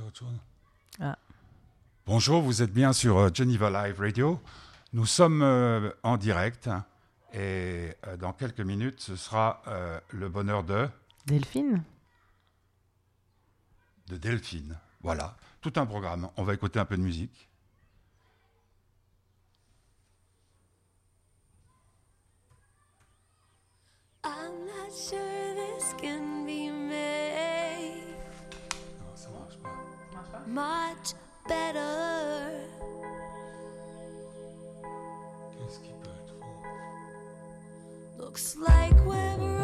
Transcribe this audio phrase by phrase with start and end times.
[0.00, 0.38] autre chose.
[1.00, 1.18] Ah.
[2.06, 4.40] Bonjour, vous êtes bien sur euh, Geneva Live Radio.
[4.92, 6.70] Nous sommes euh, en direct
[7.34, 10.88] et euh, dans quelques minutes, ce sera euh, le bonheur de,
[11.26, 11.82] Delphine
[14.08, 14.78] de Delphine.
[15.02, 16.30] Voilà, tout un programme.
[16.36, 17.47] On va écouter un peu de musique.
[30.58, 31.14] Much
[31.46, 32.50] better.
[35.52, 36.58] Qu'est-ce qui peut être faux
[38.18, 39.57] Looks like we're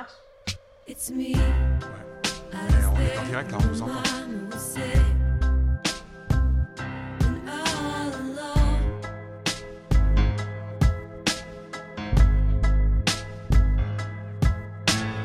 [0.00, 1.34] marche it's me.
[1.34, 1.40] Ouais.
[2.52, 3.92] Mais on est en direct là, on vous entend.
[3.92, 5.00] Mama will say,
[7.20, 8.82] and all alone.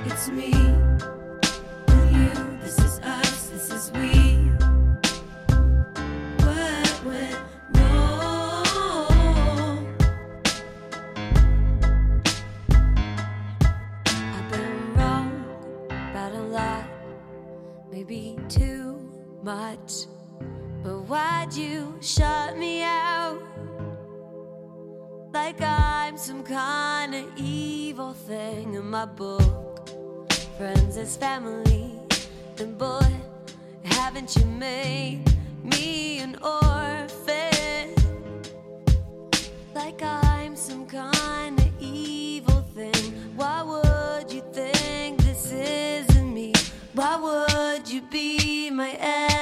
[0.06, 0.65] It's me
[16.16, 16.86] about a lot
[17.92, 18.98] maybe too
[19.44, 20.06] much.
[20.82, 23.42] But why'd you shut me out?
[25.34, 29.90] Like I'm some kind of evil thing in my book.
[30.58, 31.92] Friends is family,
[32.56, 33.12] then boy,
[33.84, 35.22] haven't you made
[35.64, 37.94] me an orphan?
[39.74, 40.25] Like I'm
[46.96, 49.35] Why would you be my enemy?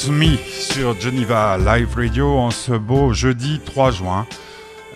[0.00, 4.26] It's Me sur Geneva Live Radio en ce beau jeudi 3 juin.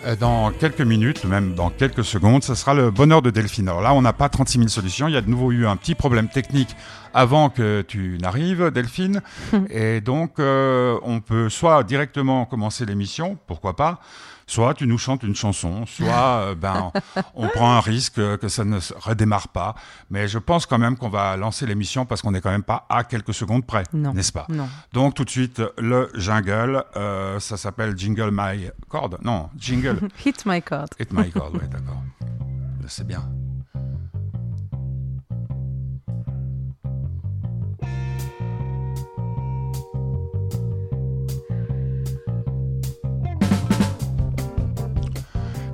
[0.07, 3.69] Euh, Dans quelques minutes, même dans quelques secondes, ce sera le bonheur de Delphine.
[3.69, 5.07] Alors là, on n'a pas 36 000 solutions.
[5.07, 6.75] Il y a de nouveau eu un petit problème technique
[7.13, 9.21] avant que tu n'arrives, Delphine.
[9.69, 14.01] Et donc, euh, on peut soit directement commencer l'émission, pourquoi pas,
[14.47, 16.93] soit tu nous chantes une chanson, soit euh, ben,
[17.35, 19.75] on prend un risque euh, que ça ne redémarre pas.
[20.11, 22.87] Mais je pense quand même qu'on va lancer l'émission parce qu'on n'est quand même pas
[22.89, 24.47] à quelques secondes près, n'est-ce pas?
[24.49, 24.69] Non.
[24.93, 29.11] donc tout de suite, le jingle, euh, ça s'appelle Jingle My Chord.
[29.23, 30.87] Non, Jingle Hit my chord.
[30.99, 32.03] Hit My Chord, ouais, d'accord.
[32.87, 33.27] C'est bien.«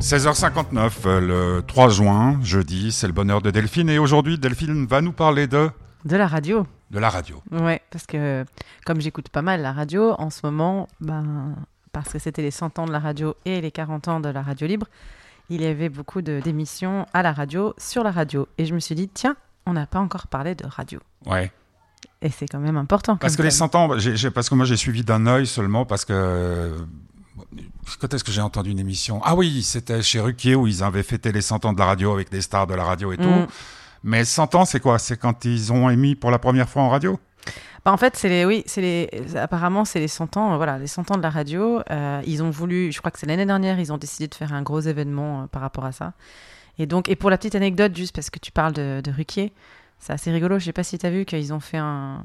[0.01, 1.21] 16h59, euh,
[1.59, 3.91] le 3 juin, jeudi, c'est le bonheur de Delphine.
[3.91, 5.71] Et aujourd'hui, Delphine va nous parler de,
[6.07, 6.67] De la radio.
[6.91, 7.43] de la radio.
[7.53, 8.45] Ouais, parce que
[8.87, 11.55] comme j'écoute pas mal la radio en ce moment, ben,
[11.93, 14.41] parce que c'était les 100 ans de la radio et les 40 ans de la
[14.41, 14.87] radio libre,
[15.51, 18.49] il y avait beaucoup d'émissions à la radio, sur la radio.
[18.57, 19.37] Et je me suis dit, tiens,
[19.67, 20.99] on n'a pas encore parlé de radio.
[21.27, 21.53] Ouais.
[22.23, 23.17] Et c'est quand même important.
[23.17, 23.69] Parce que les thème.
[23.71, 23.89] 100 ans,
[24.35, 26.75] parce que moi j'ai suivi d'un œil seulement parce que.
[28.01, 29.21] Quand est-ce que j'ai entendu une émission?
[29.25, 32.13] Ah oui, c'était chez Ruquier où ils avaient fêté les 100 ans de la radio
[32.13, 33.29] avec des stars de la radio et tout.
[33.29, 33.47] Mm.
[34.05, 34.99] Mais 100 ans, c'est quoi?
[34.99, 37.19] C'est quand ils ont émis pour la première fois en radio?
[37.85, 40.79] Bah, en fait, c'est les, oui, c'est les, apparemment, c'est les 100 ans, euh, voilà,
[40.79, 41.81] les 100 ans de la radio.
[41.91, 44.53] Euh, ils ont voulu, je crois que c'est l'année dernière, ils ont décidé de faire
[44.53, 46.13] un gros événement euh, par rapport à ça.
[46.79, 49.53] Et donc, et pour la petite anecdote, juste parce que tu parles de, de Ruquier,
[49.99, 50.59] c'est assez rigolo.
[50.59, 52.23] Je sais pas si tu as vu qu'ils ont fait un,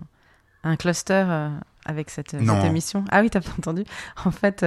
[0.63, 1.49] un cluster euh,
[1.85, 3.05] avec cette, cette émission.
[3.09, 3.83] Ah oui, t'as pas entendu?
[4.25, 4.65] En fait,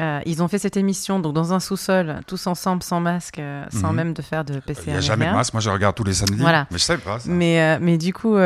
[0.00, 3.64] euh, ils ont fait cette émission donc dans un sous-sol, tous ensemble, sans masque, euh,
[3.70, 3.94] sans Mhm.
[3.96, 4.90] même de faire de Il PCR.
[4.92, 5.52] n'y a jamais de masque.
[5.54, 6.40] Moi, je regarde tous les samedis.
[6.40, 6.66] Voilà.
[6.70, 7.28] Mais je sais pas ça.
[7.30, 8.36] Mais, euh, mais du coup,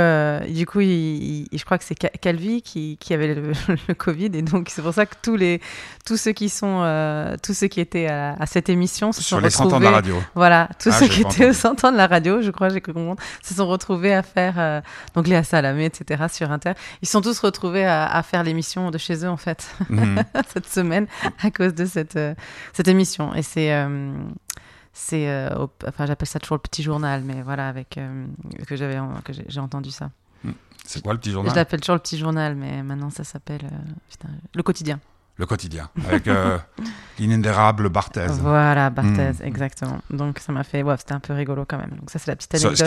[0.48, 3.52] du coup il- il- je crois que c'est Ca- Calvi qui, qui avait le,
[3.88, 4.30] le Covid.
[4.34, 5.60] Et donc, c'est pour ça que tous, les,
[6.04, 6.78] tous ceux qui sont,
[7.42, 9.72] tous ceux qui étaient à, à cette émission se Sur sont les 100 ans de
[9.74, 9.84] retrouvés.
[9.86, 10.16] la radio.
[10.34, 11.80] Voilà, tous Ah, ceux j'ai qui étaient aux entendu.
[11.80, 14.82] 100 ans de la radio, je crois, j'ai cru comprendre, se sont retrouvés à faire,
[15.14, 16.72] donc Léa Salamé, etc., sur Inter.
[17.02, 20.22] Ils sont tous retrouvés à, à faire l'émission de chez eux, en fait, Mhm.
[20.52, 21.06] cette semaine,
[21.43, 22.35] à cause de cette, euh,
[22.73, 23.35] cette émission.
[23.35, 23.73] Et c'est.
[23.73, 24.12] euh,
[25.00, 28.26] c'est euh, enfin j'appelle ça toujours le petit journal mais voilà avec euh,
[28.67, 30.11] que j'avais que j'ai entendu ça
[30.85, 31.55] C'est quoi le petit je journal?
[31.55, 34.99] l'appelle toujours le petit journal, mais maintenant ça s'appelle euh, le quotidien.
[35.38, 35.88] Le quotidien.
[36.08, 36.58] Avec euh,
[37.19, 38.26] l'inénérable Barthez.
[38.40, 39.44] Voilà, Barthez, Mm.
[39.46, 40.00] exactement.
[40.11, 41.90] Donc ça m'a fait, ouais, c'était un peu rigolo quand même.
[41.90, 42.81] Donc ça c'est la petite anecdote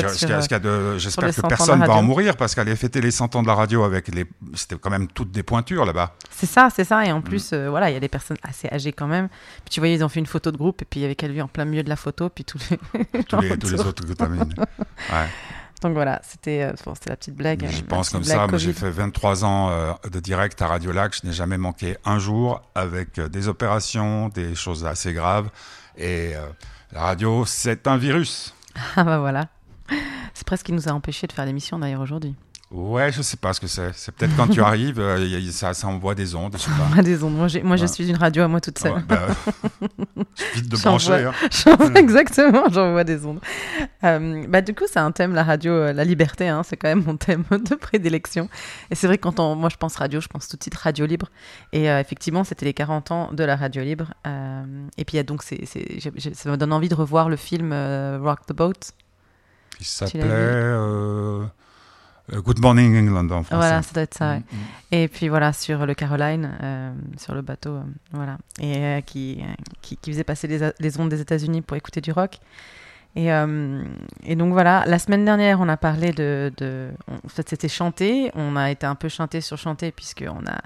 [0.66, 3.12] euh, J'espère que 100 ans de la personne va en mourir parce qu'aller fêter les
[3.12, 4.26] 100 ans de la radio avec les.
[4.54, 6.14] C'était quand même toutes des pointures là-bas.
[6.30, 7.06] C'est ça, c'est ça.
[7.06, 9.30] Et en plus, euh, voilà, il y a des personnes assez âgées quand même.
[9.64, 11.16] Puis tu voyais, ils ont fait une photo de groupe et puis il y avait
[11.16, 13.24] Calvi en plein milieu de la photo, puis tous les.
[13.24, 14.56] Tous les, tous les autres contaminés.
[15.12, 15.28] Ouais.
[15.82, 17.68] Donc voilà, c'était euh, bon, la petite blague.
[17.68, 18.46] J'y euh, pense comme ça.
[18.56, 21.16] j'ai fait 23 ans euh, de direct à Radio Lac.
[21.20, 25.50] Je n'ai jamais manqué un jour avec des opérations, des choses assez graves.
[25.98, 26.46] Et euh,
[26.92, 28.54] la radio, c'est un virus.
[28.96, 29.48] Ah bah voilà.
[30.34, 32.36] C'est presque ce qui nous a empêchés de faire l'émission d'ailleurs aujourd'hui.
[32.72, 33.92] Ouais, je sais pas ce que c'est.
[33.94, 36.54] C'est peut-être quand tu arrives, euh, ça, ça envoie des ondes.
[36.58, 37.02] Je sais pas.
[37.02, 37.36] Des ondes.
[37.36, 37.48] Moi,
[37.78, 38.94] je suis une radio à moi toute seule.
[38.94, 39.28] Ouais, bah,
[40.56, 41.26] vite de brancher.
[41.26, 41.94] hein.
[41.96, 43.42] Exactement, j'envoie des ondes.
[44.06, 46.88] Euh, bah, du coup, c'est un thème, la radio, euh, la liberté, hein, c'est quand
[46.88, 48.48] même mon thème de prédilection.
[48.90, 50.76] Et c'est vrai que quand on, moi je pense radio, je pense tout de suite
[50.76, 51.28] radio libre.
[51.74, 54.14] Et effectivement, c'était les 40 ans de la radio libre.
[54.98, 57.74] Et puis, il y a donc, ça me donne envie de revoir le film
[58.24, 58.74] Rock the Boat.
[59.80, 60.74] Il s'appelait
[62.32, 63.56] Good Morning England en français.
[63.56, 64.32] Voilà, ça doit être ça.
[64.32, 64.38] ouais.
[64.40, 64.94] Mm, mm.
[64.94, 69.40] Et puis voilà, sur le Caroline, euh, sur le bateau, euh, voilà, et euh, qui,
[69.42, 69.46] euh,
[69.82, 72.38] qui, qui faisait passer les, les ondes des États-Unis pour écouter du rock.
[73.16, 73.84] Et, euh,
[74.24, 76.52] et donc voilà, la semaine dernière, on a parlé de.
[76.58, 78.32] de en fait, c'était chanté.
[78.36, 80.62] On a été un peu chanté sur chanté, puisqu'on a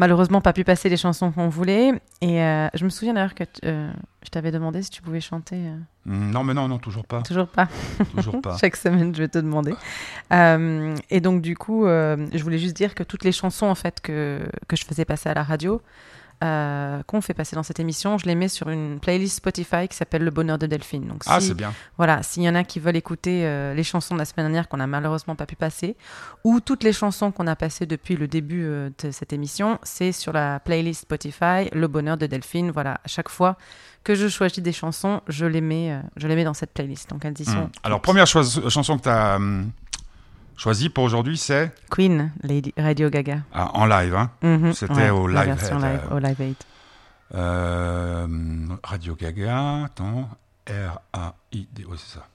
[0.00, 1.92] malheureusement pas pu passer les chansons qu'on voulait.
[2.22, 3.90] Et euh, je me souviens d'ailleurs que euh,
[4.24, 5.56] je t'avais demandé si tu pouvais chanter.
[5.56, 5.76] euh,
[6.06, 7.20] Mm, Non, mais non, non, toujours pas.
[7.22, 7.68] toujours pas.
[8.16, 8.56] toujours pas.
[8.60, 9.74] Chaque semaine, je vais te demander.
[10.32, 14.00] Euh, et donc, du coup, je voulais juste dire que toutes les chansons en fait
[14.00, 15.82] que, que je faisais passer à la radio,
[16.42, 19.96] euh, qu'on fait passer dans cette émission, je les mets sur une playlist Spotify qui
[19.96, 21.06] s'appelle Le Bonheur de Delphine.
[21.06, 21.72] Donc, Ah, si- c'est bien.
[21.98, 24.68] voilà, s'il y en a qui veulent écouter euh, les chansons de la semaine dernière
[24.68, 25.96] qu'on n'a malheureusement pas pu passer,
[26.44, 30.12] ou toutes les chansons qu'on a passées depuis le début euh, de cette émission, c'est
[30.12, 32.70] sur la playlist Spotify Le Bonheur de Delphine.
[32.70, 33.56] Voilà, à chaque fois
[34.02, 37.10] que je choisis des chansons, je les mets, je les mets dans cette playlist.
[37.10, 37.64] Donc elles y sont.
[37.64, 37.70] Mm.
[37.82, 39.38] Alors, première chose- chanson que tu as
[40.60, 43.38] choisie pour aujourd'hui, c'est Queen, Lady Radio Gaga.
[43.52, 44.14] ah, en live.
[44.14, 46.56] Hein Mhm, C'était au la Live version Aid, live, euh, au Live Aid.
[47.34, 48.26] Euh,
[48.84, 50.28] Radio Gaga, attends,
[50.68, 52.26] R-A-I-D, oui, c'est ça.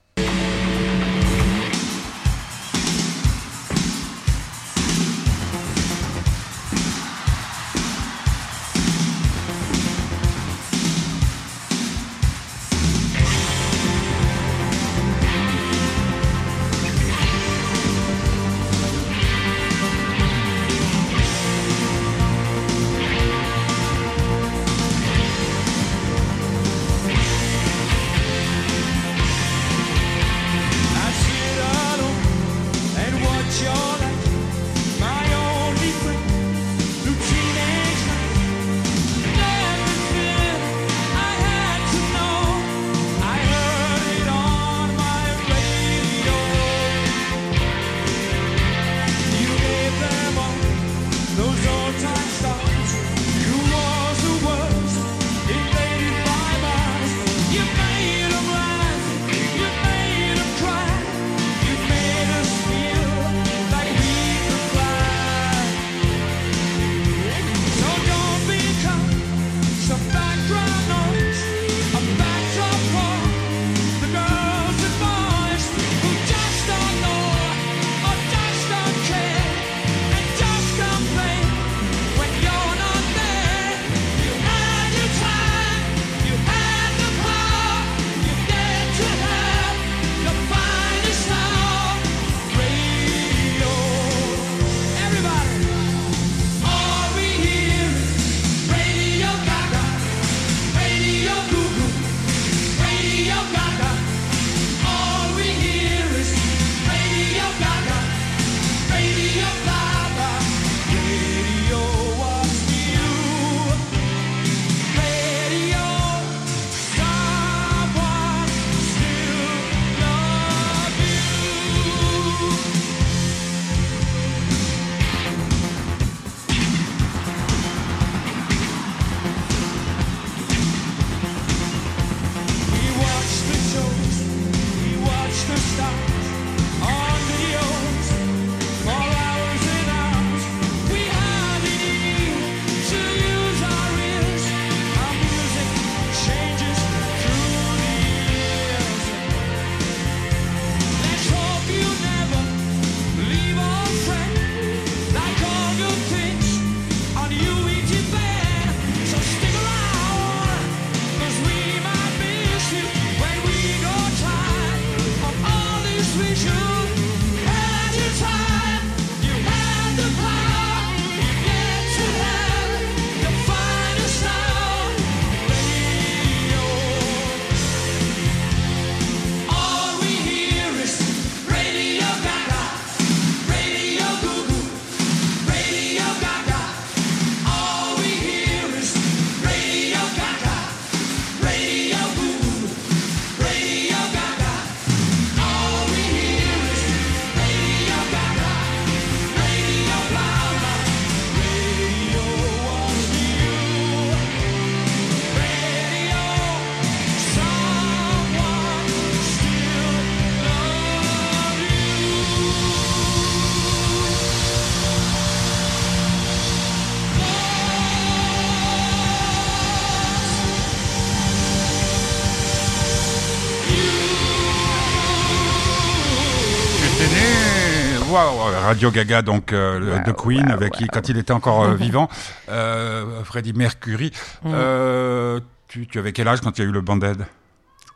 [228.66, 230.90] Radio Gaga, donc euh, Wow, de Queen, wow, avec qui, wow.
[230.92, 232.08] quand il était encore euh, vivant,
[232.48, 234.10] euh, Freddie Mercury.
[234.42, 234.52] Mm.
[234.52, 237.24] Euh, tu, tu avais quel âge quand il y a eu le Band-Aid?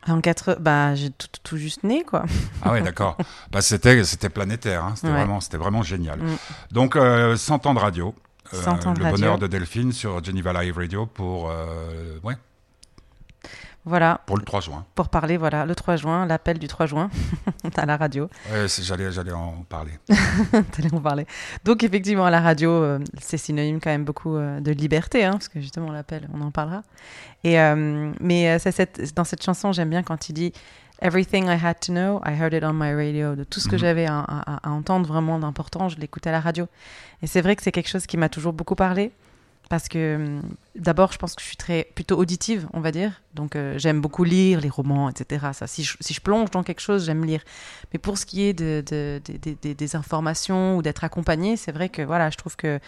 [0.09, 2.25] En 4 bah, j'ai tout, tout juste né, quoi.
[2.63, 3.17] Ah ouais, d'accord.
[3.53, 4.93] bah, c'était, c'était planétaire, hein.
[4.95, 5.15] c'était, Ouais.
[5.15, 6.19] vraiment, c'était vraiment génial.
[6.19, 6.37] Mm.
[6.73, 8.15] Donc, euh, 100 ans de radio.
[8.55, 9.19] Euh, 100 ans de le radio.
[9.19, 12.37] bonheur de Delphine sur Geneva Live Radio pour, euh, ouais,
[13.87, 14.85] Voilà, pour le 3 juin.
[14.95, 17.09] pour parler, voilà, le 3 juin, l'appel du 3 juin
[17.77, 18.29] à la radio.
[18.53, 19.93] Ouais, j'allais, j'allais en parler.
[20.73, 21.27] T'allais en parler.
[21.65, 25.33] Donc, effectivement, à la radio, euh, c'est synonyme quand même beaucoup euh, de liberté, hein,
[25.33, 26.83] parce que justement, l'appel, on en parlera.
[27.43, 30.53] Et, euh, mais cette, dans cette chanson, j'aime bien quand il dit
[31.03, 33.35] Everything I had to know, I heard it on my radio.
[33.35, 33.81] De tout ce que Mhm.
[33.81, 36.67] j'avais à, à- à entendre vraiment d'important, je l'écoutais à la radio.
[37.23, 39.11] Et c'est vrai que c'est quelque chose qui m'a toujours beaucoup parlé.
[39.71, 40.43] Parce que hum,
[40.75, 43.23] d'abord, je pense que je suis très plutôt auditive, on va dire.
[43.35, 45.47] Donc euh, j'aime beaucoup lire les romans, etc.
[45.53, 47.43] Ça, si je, plonge dans quelque chose, j'aime lire.
[47.93, 51.57] Mais pour ce qui est de, de- de- de- de- des informations ou d'être accompagné,
[51.57, 52.81] c'est vrai que voilà, je trouve que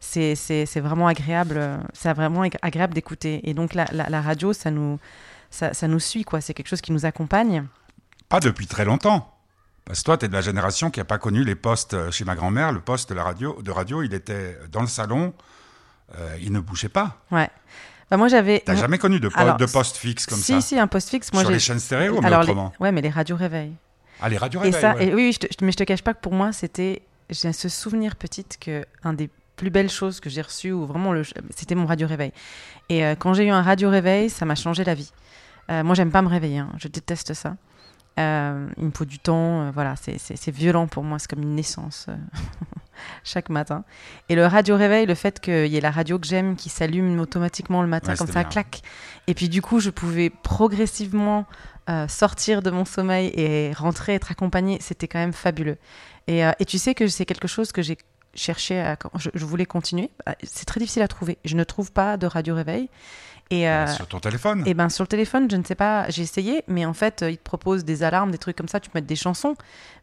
[0.00, 1.54] c'est c'est- vraiment agréable.
[1.56, 3.48] euh, C'est vraiment ag- agréable d'écouter.
[3.48, 4.98] Et donc la, la- radio, ça nous
[5.50, 6.40] ça nous suit quoi.
[6.40, 7.64] C'est quelque chose qui nous accompagne.
[8.28, 9.30] Pas depuis très longtemps.
[9.84, 12.10] Parce que toi, tu es de la génération qui n'a pas connu les postes euh,
[12.10, 12.72] chez ma grand-mère.
[12.72, 15.32] Le poste de, la radio, de radio, il était dans le salon,
[16.18, 17.18] euh, il ne bougeait pas.
[17.30, 17.48] Ouais.
[18.10, 18.60] Bah, moi j'avais.
[18.64, 20.86] Tu n'as jamais connu de, po- Alors, de poste fixe comme si ça si un
[20.86, 21.32] poste fixe.
[21.32, 23.74] Moi Sur les chaînes stéréo, mais Alors les- autrement ouais, mais les radios réveillent.
[24.20, 25.06] Ah, les radios Et réveil, ça, ouais.
[25.06, 27.52] et oui, oui, je te- mais je te cache pas que pour moi, c'était, j'ai
[27.52, 31.22] ce souvenir petite que un des plus belles choses que j'ai reçues, ou vraiment, le,
[31.56, 32.32] c'était mon radio réveil.
[32.88, 35.10] Et euh, quand j'ai eu un radio réveil, ça m'a changé la vie.
[35.70, 37.56] Euh, moi, j'aime pas me réveiller, hein, je déteste ça.
[38.20, 42.06] Euh, il me faut du temps, voilà, c'est, violent pour moi, c'est comme une naissance
[43.24, 43.84] chaque matin.
[44.28, 47.18] Et le radio réveil, le fait qu'il y ait la radio que j'aime qui s'allume
[47.20, 48.48] automatiquement le matin, Ouais, comme ça, bien.
[48.48, 48.82] clac.
[49.26, 51.46] Et puis du coup, je pouvais progressivement
[51.90, 55.76] euh, sortir de mon sommeil et rentrer, être accompagnée, c'était quand même fabuleux.
[56.26, 57.98] Et, euh, et tu sais que c'est quelque chose que j'ai
[58.34, 60.10] cherché, à, quand je, je voulais continuer.
[60.28, 61.38] Euh, C'est très difficile à trouver.
[61.44, 62.88] Je ne trouve pas de radio réveil.
[63.50, 66.22] Et, euh, Sur ton téléphone et ben sur le téléphone, je ne sais pas, j'ai
[66.22, 68.88] essayé, mais en fait, euh, ils te proposent des alarmes, des trucs comme ça, tu
[68.90, 69.54] peux mettre des chansons.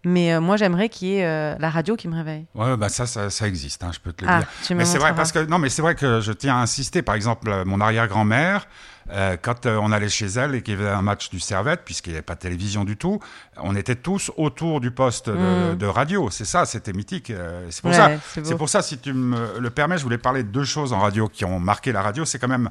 [0.03, 2.45] Mais euh, moi, j'aimerais qu'il y ait euh, la radio qui me réveille.
[2.55, 4.77] Ouais, bah ça, ça, ça existe, hein, je peux te le Ah, dire.
[4.77, 7.01] Mais c'est vrai, parce que, non, mais c'est vrai que je tiens à insister.
[7.01, 8.67] Par exemple, mon arrière-grand-mère,
[9.11, 11.81] euh, quand euh, on allait chez elle et qu'il y avait un match du Servette,
[11.85, 13.19] puisqu'il n'y avait pas de télévision du tout,
[13.57, 15.77] on était tous autour du poste de, Mm.
[15.77, 16.29] de radio.
[16.29, 17.29] C'est ça, c'était mythique.
[17.29, 18.11] Euh, C'est pour Ouais, ça.
[18.43, 20.99] c'est pour ça, si tu me le permets, je voulais parler de deux choses en
[20.99, 22.25] radio qui ont marqué la radio.
[22.25, 22.69] C'est quand même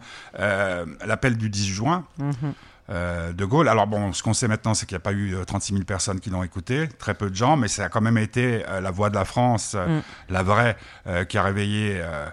[1.07, 2.05] l'appel du 10 juin.
[2.19, 2.53] Mhm.
[2.91, 3.69] Euh, de Gaulle.
[3.69, 5.85] Alors bon, ce qu'on sait maintenant, c'est qu'il n'y a pas eu euh, 36 000
[5.85, 8.81] personnes qui l'ont écouté, très peu de gens, mais ça a quand même été euh,
[8.81, 10.03] la voix de la France, euh, Mm.
[10.31, 12.27] la vraie, euh, qui a réveillé euh,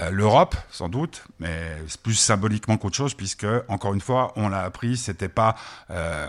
[0.00, 4.48] euh, l'Europe, sans doute, mais c'est plus symboliquement qu'autre chose, puisque, encore une fois, on
[4.48, 5.54] l'a appris, c'était pas,
[5.90, 6.26] euh,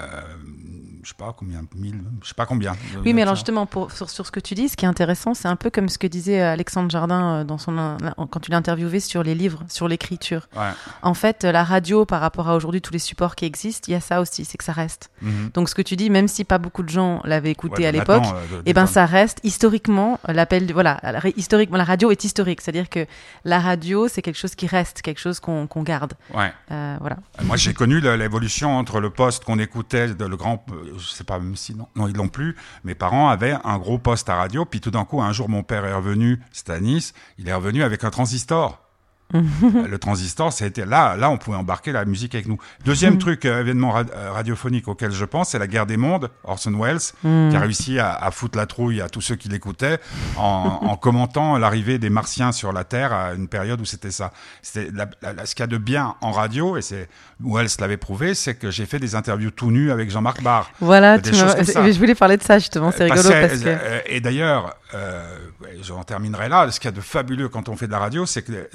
[1.04, 2.74] je sais pas combien, 1000, je sais pas combien.
[3.04, 5.34] Oui, mais alors justement, pour, sur, sur ce que tu dis, ce qui est intéressant,
[5.34, 7.98] c'est un peu comme ce que disait Alexandre Jardin euh, dans son,
[8.30, 10.48] quand tu l'as interviewé sur les livres, sur l'écriture.
[10.56, 10.72] Ouais.
[11.02, 13.96] En fait, la radio, par rapport à aujourd'hui, tous les supports qui existent, il y
[13.96, 15.10] a ça aussi, c'est que ça reste.
[15.22, 15.52] Mhm.
[15.54, 17.92] Donc ce que tu dis, même si pas beaucoup de gens l'avaient écouté Ouais, à
[17.92, 20.72] l'époque, euh, eh ben ça reste historiquement l'appel.
[20.74, 23.06] Voilà, la, historiquement, la radio est historique, c'est-à-dire que
[23.44, 26.14] la radio, c'est quelque chose qui reste, quelque chose qu'on garde.
[26.34, 26.52] Ouais.
[26.72, 27.18] Euh, voilà.
[27.44, 31.24] Moi, j'ai connu l'évolution entre le poste qu'on écoutait, de le grand, euh, je sais
[31.24, 32.56] pas même si non, non ils l'ont plus.
[32.84, 35.64] Mes parents avaient un gros poste à radio, puis tout d'un coup, un jour, mon
[35.64, 38.85] père est revenu, c'était à Nice, il est revenu avec un transistor.
[39.36, 42.58] Euh, le transistor, c'était là, là, on pouvait embarquer la musique avec nous.
[42.86, 46.30] Deuxième truc, euh, événement ra- euh, radiophonique auquel je pense, c'est la guerre des mondes,
[46.44, 47.50] Orson Welles, Hmm.
[47.50, 50.00] qui a réussi à, à foutre la trouille à tous ceux qui l'écoutaient
[50.38, 50.42] en,
[50.82, 54.32] en commentant l'arrivée des Martiens sur la Terre à une période où c'était ça.
[54.62, 54.90] C'était
[55.46, 57.08] ce qu'il y a de bien en radio, et c'est
[57.44, 60.72] Welles l'avait prouvé, c'est que j'ai fait des interviews tout nus avec Jean-Marc Barr.
[60.80, 61.92] Voilà, Des tu choses comme ça.
[61.92, 64.12] je voulais parler de ça justement, c'est rigolo Parce que- parce que.
[64.12, 65.38] et d'ailleurs, euh,
[65.82, 66.70] j'en terminerai là.
[66.72, 68.70] Ce qu'il y a de fabuleux quand on fait de la radio, c'est que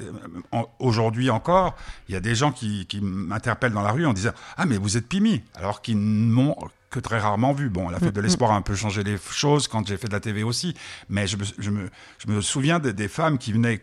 [0.51, 1.75] en- aujourd'hui encore,
[2.09, 4.77] il y a des gens qui, qui m'interpellent dans la rue en disant Ah, mais
[4.77, 6.55] vous êtes Pimi Alors qu'ils ne m'ont
[6.89, 7.69] que très rarement vu.
[7.69, 10.13] Bon, la fête de l'espoir a un peu changé les choses quand j'ai fait de
[10.13, 10.75] la TV aussi.
[11.07, 13.81] Mais je me, je me, je me souviens de- des femmes qui venaient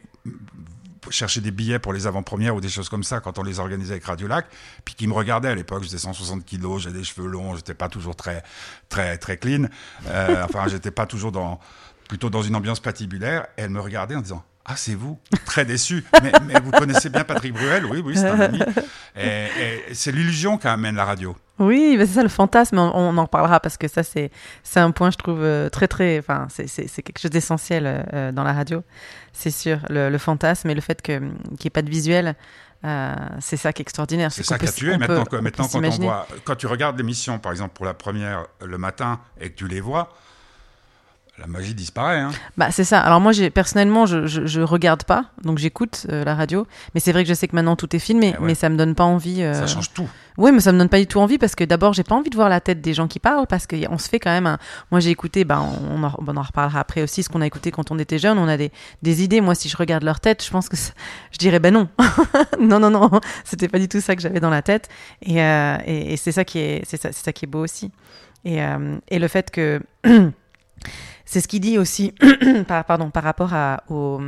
[1.11, 3.93] chercher des billets pour les avant-premières ou des choses comme ça quand on les organisait
[3.93, 4.47] avec Radio Lac,
[4.85, 7.89] puis qui me regardaient à l'époque, j'étais 160 kilos, j'avais des cheveux longs, j'étais pas
[7.89, 8.43] toujours très
[8.91, 9.69] très très clean,
[10.07, 11.61] Euh, enfin j'étais pas toujours dans
[12.09, 15.19] plutôt dans une ambiance patibulaire, et elle me regardait en disant ah, c'est vous?
[15.47, 16.05] Très déçu.
[16.23, 17.87] Mais, mais vous connaissez bien Patrick Bruel?
[17.87, 18.61] Oui, oui, c'est un ami.
[19.21, 19.47] Et,
[19.91, 21.35] et c'est l'illusion qu'amène la radio.
[21.59, 24.31] Oui, c'est ça le fantasme, on, on en reparlera parce que ça c'est
[24.77, 26.69] un point je trouve euh, très très, enfin c'est-
[27.03, 28.85] quelque chose d'essentiel euh, dans la radio,
[29.33, 31.33] c'est sûr, le, le fantasme et le fait qu'il n'y
[31.65, 32.37] ait pas de visuel,
[32.85, 34.31] euh, c'est ça qui est extraordinaire.
[34.31, 34.97] C'est ça qui a tué.
[34.97, 38.47] Maintenant, peut- on quand, on voit, quand tu regardes l'émission, par exemple, pour la première
[38.65, 40.15] le matin, et que tu les vois,
[41.39, 42.19] la magie disparaît.
[42.19, 42.31] Hein.
[42.57, 43.01] Bah, c'est ça.
[43.01, 46.67] Alors moi, j'ai personnellement, je, je, je regarde pas, donc j'écoute euh, la radio.
[46.95, 48.47] Mais c'est vrai que je sais que maintenant tout est filmé, Eh ouais.
[48.49, 49.43] mais ça me donne pas envie.
[49.43, 50.09] euh, Ça change tout.
[50.37, 52.31] Oui, mais ça me donne pas du tout envie parce que d'abord, j'ai pas envie
[52.31, 54.47] de voir la tête des gens qui parlent parce qu'on se fait quand même.
[54.47, 54.59] Un...
[54.91, 57.91] Moi, j'ai écouté, on en, on en reparlera après aussi, ce qu'on a écouté quand
[57.91, 58.39] on était jeune.
[58.39, 58.71] On a des,
[59.03, 59.41] des idées.
[59.41, 60.93] Moi, si je regarde leur tête, je pense que ça-
[61.33, 61.89] je dirais ben non,
[62.61, 63.11] non, non, non,
[63.45, 64.89] c'était pas du tout ça que j'avais dans la tête.
[65.23, 67.63] Et, euh, et, et c'est ça qui est, c'est ça, c'est ça qui est beau
[67.65, 67.91] aussi.
[68.45, 68.61] Et,
[69.09, 69.81] et le fait que
[71.29, 72.15] c'est ce qu'il dit aussi,
[72.69, 73.53] par, pardon, par rapport
[73.91, 74.19] au,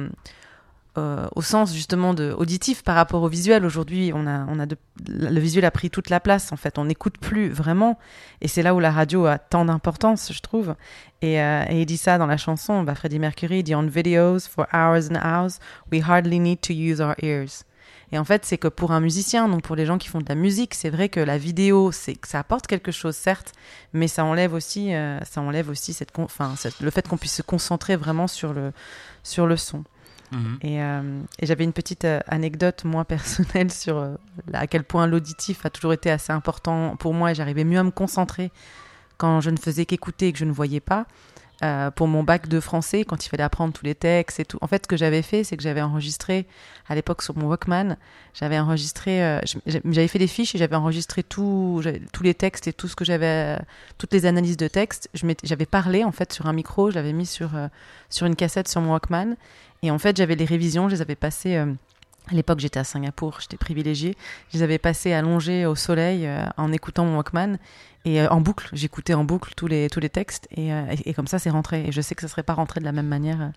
[0.98, 3.64] euh, au sens justement de auditif par rapport au visuel.
[3.64, 4.66] Aujourd'hui, on a, on a
[5.08, 6.52] le visuel a pris toute la place.
[6.52, 7.98] En fait, on n'écoute plus vraiment,
[8.42, 10.74] et c'est là où la radio a tant d'importance, je trouve.
[11.22, 12.82] Et, euh, il dit ça dans la chanson.
[12.82, 15.58] Bah, Freddie Mercury dit on videos for hours and hours,
[15.90, 17.64] we hardly need to use our ears.
[18.12, 20.28] Et en fait, c'est que pour un musicien, donc pour les gens qui font de
[20.28, 23.52] la musique, c'est vrai que la vidéo, c'est que ça apporte quelque chose, certes,
[23.92, 27.42] mais ça enlève aussi, euh, ça enlève aussi cette, enfin, le fait qu'on puisse se
[27.42, 28.72] concentrer vraiment sur le,
[29.22, 29.84] sur le son.
[30.32, 30.58] Mhm.
[30.62, 34.14] Et, euh, et j'avais une petite euh, anecdote, moi, personnelle, sur euh,
[34.52, 37.84] à quel point l'auditif a toujours été assez important pour moi et j'arrivais mieux à
[37.84, 38.50] me concentrer
[39.16, 41.06] quand je ne faisais qu'écouter et que je ne voyais pas.
[41.62, 44.56] Euh, pour mon bac de français, quand il fallait apprendre tous les textes et tout.
[44.62, 46.46] En fait, ce que j'avais fait, c'est que j'avais enregistré,
[46.88, 47.98] à l'époque sur mon Walkman,
[48.32, 51.82] j'avais enregistré, euh, j'avais fait des fiches et j'avais enregistré tous
[52.22, 53.58] les textes et tout ce que j'avais,
[53.98, 55.10] toutes les analyses de texte.
[55.44, 57.68] J'avais parlé, en fait, sur un micro, je l'avais mis sur, euh,
[58.08, 59.36] sur une cassette sur mon Walkman.
[59.82, 61.62] Et en fait, j'avais les révisions, je les avais passées.
[62.30, 64.16] À l'époque, j'étais à Singapour, j'étais privilégiée.
[64.52, 67.56] Je les avais passées allongées au soleil euh, en écoutant mon Walkman
[68.04, 68.68] et euh, en boucle.
[68.72, 71.50] J'écoutais en boucle tous les, tous les textes et, euh, et, et comme ça, c'est
[71.50, 71.84] rentré.
[71.88, 73.50] Et je sais que ça serait pas rentré de la même manière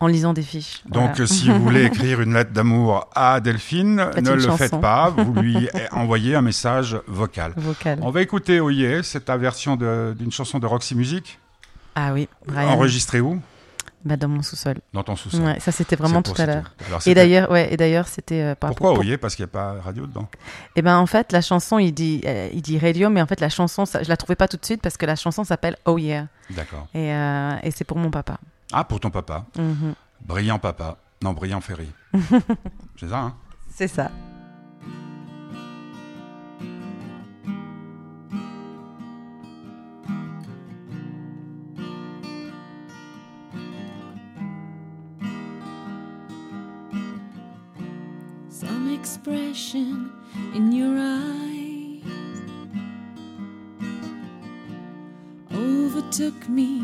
[0.00, 0.82] en lisant des fiches.
[0.86, 1.26] Donc, Voilà.
[1.26, 4.56] si vous voulez écrire une lettre d'amour à Delphine, Faites ne le chanson.
[4.58, 5.10] faites pas.
[5.10, 7.52] Vous lui envoyez un message vocal.
[7.56, 7.98] Vocal.
[8.02, 11.38] On va écouter Oye, c'est ta version d'une chanson de Roxy Music.
[11.94, 12.68] Ah oui, Brian.
[12.68, 13.40] Enregistrée où
[14.04, 14.76] Bah, dans mon sous-sol.
[14.92, 15.42] Dans ton sous-sol.
[15.42, 16.72] Ouais, ça, c'était vraiment tout à l'heure.
[17.06, 19.80] Et d'ailleurs, ouais, et d'ailleurs, c'était euh, Pourquoi pour- Oye Parce qu'il n'y a pas
[19.80, 20.28] radio dedans.
[20.76, 23.40] Eh ben en fait, la chanson, il dit, euh, il dit radio, mais en fait,
[23.40, 25.76] la chanson, ça, je la trouvais pas tout de suite parce que la chanson s'appelle
[25.84, 26.86] Oh Yeah, D'accord.
[26.94, 28.38] et, euh, et c'est pour mon papa.
[28.72, 29.44] Ah, pour ton papa.
[29.58, 29.94] Mhm.
[30.24, 30.96] Brillant papa.
[31.22, 31.90] Non, brillant Ferry.
[32.98, 33.34] c'est ça, hein?
[33.74, 34.10] C'est ça.
[49.00, 50.10] Expression
[50.54, 52.02] in your eyes
[55.52, 56.82] overtook me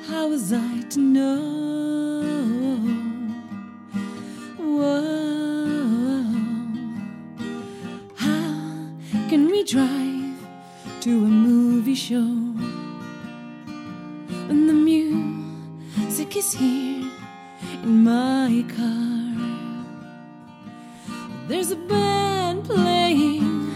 [0.09, 2.23] How was I to know?
[4.57, 6.25] Whoa.
[8.17, 10.39] How can we drive
[11.01, 12.44] to a movie show?
[16.35, 17.11] Music is here
[17.83, 19.25] in my car.
[21.49, 23.71] There's a band playing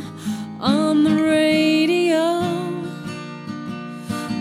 [0.61, 2.43] on the radio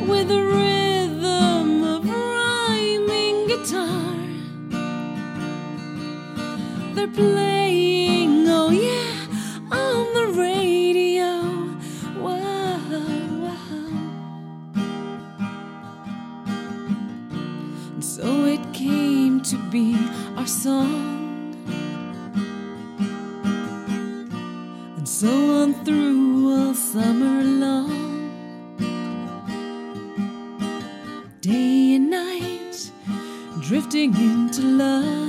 [0.08, 4.15] with a rhythm of rhyming guitar.
[6.93, 7.66] They're playing,
[20.67, 21.53] song.
[24.97, 28.06] And so on through all summer long.
[31.39, 32.91] Day and night,
[33.62, 34.88] drifting into love.
[34.88, 35.27] Love.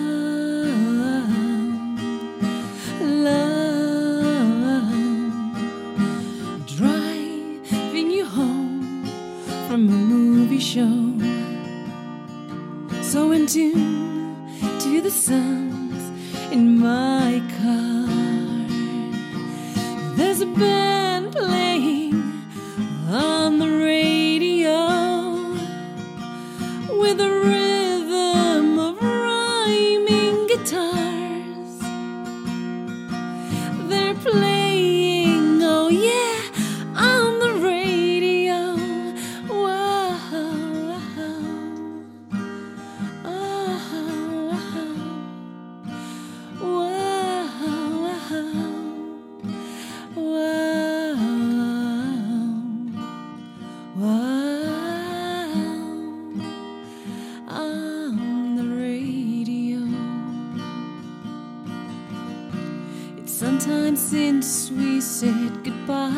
[63.38, 66.10] Sometimes since we said goodbye.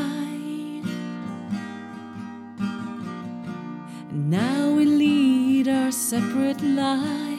[4.09, 7.30] And now we lead our separate lives.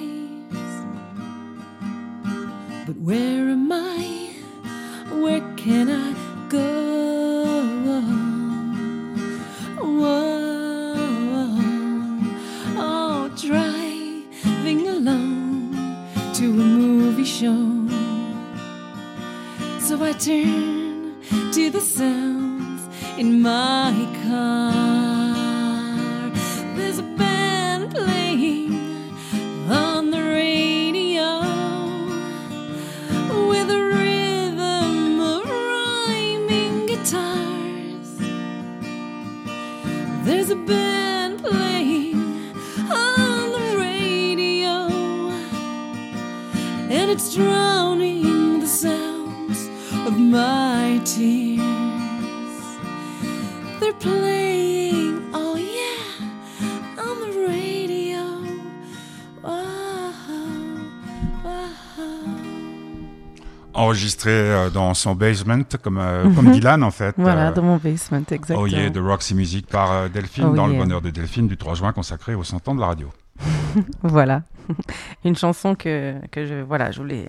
[64.73, 67.15] Dans son basement, comme, euh, comme Dylan en fait.
[67.17, 68.59] Voilà, Euh, dans mon basement, exactement.
[68.61, 71.57] Oh yeah, de Roxy Music par euh, Delphine Oh dans le bonheur de Delphine du
[71.57, 73.09] 3 juin consacré aux 100 ans de la radio.
[74.03, 74.43] Voilà.
[75.25, 77.27] Une chanson que, que je, voilà, je voulais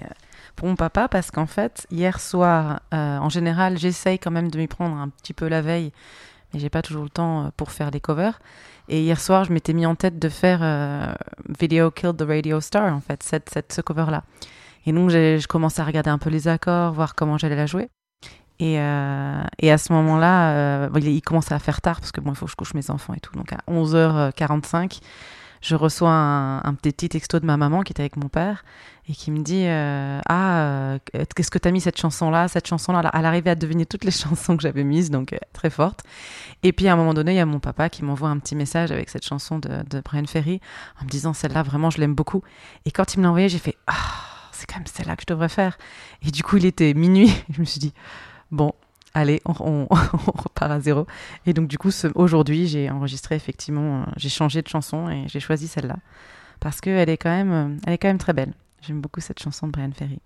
[0.57, 4.59] pour mon papa parce qu'en fait, hier soir, euh, en général, j'essaye quand même de
[4.59, 5.93] m'y prendre un petit peu la veille,
[6.53, 8.39] mais j'ai pas toujours le temps pour faire les covers.
[8.89, 11.13] Et hier soir, je m'étais mis en tête de faire euh,
[11.59, 14.25] Video Killed the Radio Star, en fait, cette, cette, ce cover-là.
[14.87, 17.89] Et donc, je commençais à regarder un peu les accords, voir comment j'allais la jouer.
[18.63, 22.31] Et, euh, à ce moment-là, euh, il, il commençait à faire tard parce que bon,
[22.31, 23.35] il faut que je couche mes enfants et tout.
[23.35, 25.01] Donc à 11h45,
[25.61, 28.65] je reçois un, petit texto de ma maman qui était avec mon père
[29.09, 30.99] et qui me dit euh, Ah,
[31.35, 32.47] qu'est-ce que t'as mis cette chanson-là?
[32.47, 36.05] Cette chanson-là, elle arrivait à deviner toutes les chansons que j'avais mises, donc très forte.
[36.63, 38.55] Et puis à un moment donné, il y a mon papa qui m'envoie un petit
[38.55, 40.61] message avec cette chanson de, de Brian Ferry
[41.01, 42.43] en me disant Celle-là, vraiment, je l'aime beaucoup.
[42.85, 44.32] Et quand il me l'a envoyée, j'ai fait Ah,
[44.63, 45.77] c'est quand même celle-là que je devrais faire.
[46.23, 47.31] Et du coup, il était minuit.
[47.53, 47.93] Je me suis dit
[48.51, 48.73] Bon,
[49.15, 51.07] allez, on, on- on repart à zéro.
[51.47, 55.41] Et donc, du coup, aujourd'hui, j'ai enregistré effectivement, euh, j'ai changé de chanson et j'ai
[55.41, 55.97] choisi celle-là.
[56.61, 58.53] Parce qu'elle est, quand même, euh, elle est quand même très belle.
[58.83, 60.21] J'aime beaucoup cette chanson de Brian Ferry.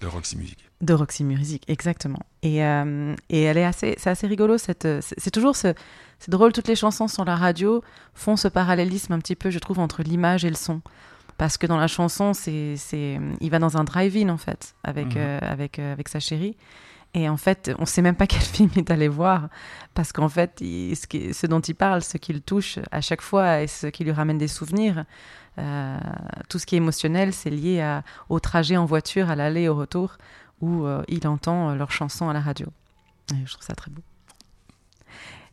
[0.00, 0.58] De Roxy Music.
[0.80, 2.20] De Roxy Music, exactement.
[2.42, 4.58] Et, euh, et elle est assez, c'est assez rigolo.
[4.58, 5.74] Cette, c'est toujours ce,
[6.20, 6.52] c'est drôle.
[6.52, 7.82] Toutes les chansons sur la radio
[8.14, 10.80] font ce parallélisme un petit peu, je trouve, entre l'image et le son.
[11.38, 15.06] Parce que dans la chanson, c'est, c'est, il va dans un drive-in en fait avec,
[15.14, 15.14] Mhm.
[15.16, 16.56] euh, avec, euh, avec sa chérie.
[17.14, 19.48] Et en fait, on sait même pas quel film il est allé voir,
[19.94, 23.00] parce qu'en fait, il- ce, qui- ce dont il parle, ce qui le touche à
[23.00, 25.04] chaque fois et ce qui lui ramène des souvenirs,
[25.58, 25.98] euh,
[26.48, 29.68] tout ce qui est émotionnel, c'est lié à- au trajet en voiture, à l'aller et
[29.68, 30.18] au retour,
[30.60, 32.66] où il entend leurs chansons à la radio.
[33.32, 34.02] Et je trouve ça très beau.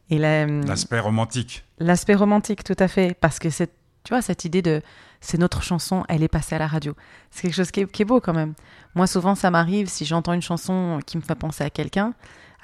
[0.10, 1.64] Et la- L'aspect romantique.
[1.80, 3.68] L'aspect romantique, tout à fait, parce que c'est,
[4.04, 4.82] tu vois, cette idée de
[5.22, 6.96] c'est notre chanson, elle est passée à la radio.
[7.32, 8.54] C'est quelque chose qui est, qui est beau quand même.
[8.96, 12.14] Moi, souvent, ça m'arrive si j'entends une chanson qui me fait penser à quelqu'un.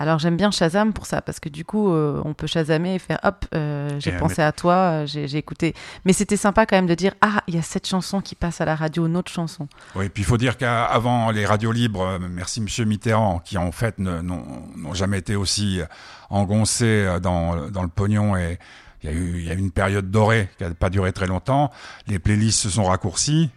[0.01, 2.99] Alors, j'aime bien Shazam pour ça, parce que du coup, euh, on peut Shazamer et
[2.99, 5.75] faire hop, euh, j'ai Et, euh, pensé à toi, j'ai écouté.
[6.05, 8.61] Mais c'était sympa quand même de dire ah, il y a cette chanson qui passe
[8.61, 9.67] à la radio, notre chanson.
[9.93, 13.99] Oui, puis il faut dire qu'avant les radios libres, merci Monsieur Mitterrand, qui en fait
[13.99, 15.81] n'ont jamais été aussi
[16.31, 18.57] engoncés dans, dans le pognon et
[19.03, 21.11] il y a eu il y a eu une période dorée qui n'a pas duré
[21.13, 21.71] très longtemps.
[22.07, 23.49] Les playlists se sont raccourcies.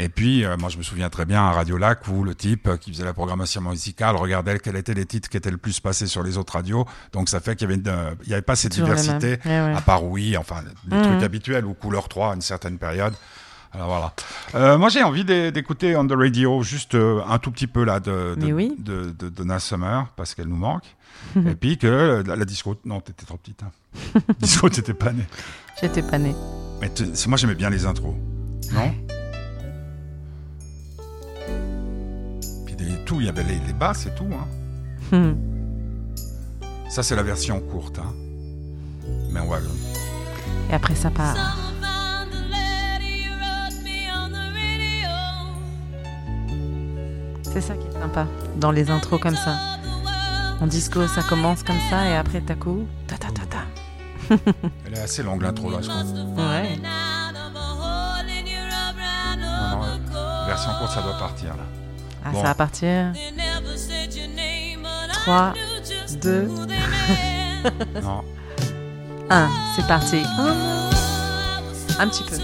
[0.00, 2.68] Et puis, euh, moi, je me souviens très bien à Radio Lac où le type
[2.68, 5.80] euh, qui faisait la programmation musicale regardait quels étaient les titres qui étaient le plus
[5.80, 6.86] passés sur les autres radios.
[7.12, 9.00] Donc, ça fait qu'il y avait, une, euh, il y avait pas cette Toujours les
[9.02, 9.40] diversité.
[9.48, 9.74] Ouais, ouais.
[9.74, 11.02] à part oui, enfin, des Mhm.
[11.02, 13.12] trucs habituels ou couleur 3 à une certaine période.
[13.78, 14.12] Alors voilà.
[14.56, 17.84] Euh, moi, j'ai envie d'é- d'écouter on the radio juste euh, un tout petit peu
[17.84, 18.74] là de, de, oui.
[18.76, 20.96] de, de Donna Summer parce qu'elle nous manque.
[21.36, 23.62] Et puis que la, la disco, non, t'étais trop petite.
[23.62, 24.20] Hein.
[24.40, 25.26] disco, t'étais pas née.
[25.80, 26.34] J'étais pas née.
[26.80, 26.90] Mais
[27.28, 28.16] moi, j'aimais bien les intros.
[28.72, 28.92] Non?
[32.66, 34.26] Puis des, tout, il y avait les, les basses et tout.
[35.12, 35.34] Hein.
[36.90, 38.00] Ça, c'est la version courte.
[38.00, 38.12] Hein.
[39.30, 39.58] Mais on va.
[40.70, 41.36] Et après, ça part.
[47.52, 49.56] C'est ça qui est sympa dans les intros comme ça.
[50.60, 54.36] En disco, ça commence comme ça et après, t'as coup, ta ta ta ta.
[54.86, 56.02] Elle est assez longue l'intro là, je crois.
[56.02, 56.78] Ouais.
[59.36, 61.62] Non, non, euh, version courte, ça doit partir là.
[62.24, 62.38] Ah, Bon.
[62.42, 63.12] ça va partir.
[65.12, 65.54] 3,
[66.22, 66.48] 2,
[68.02, 68.22] Non.
[69.30, 69.48] 1.
[69.76, 70.22] C'est parti.
[71.98, 72.36] Un petit peu.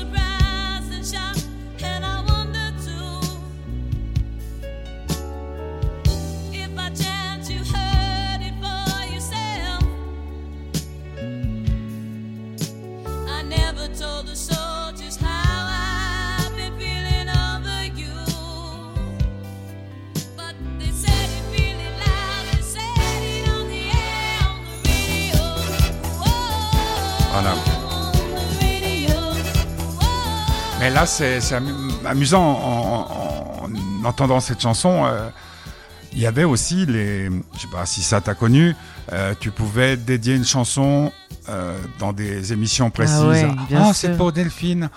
[31.05, 31.73] Là, c'est c'est amu-
[32.07, 33.67] amusant en, en-
[34.03, 35.05] en entendant cette chanson.
[35.05, 35.29] euh,
[36.12, 37.27] Il y avait aussi les.
[37.55, 38.75] Je sais pas si ça t'a connu.
[39.12, 41.12] euh, tu pouvais dédier une chanson
[41.51, 43.21] euh, dans des émissions précises.
[43.23, 44.88] ouais, bien c'est pour Delphine.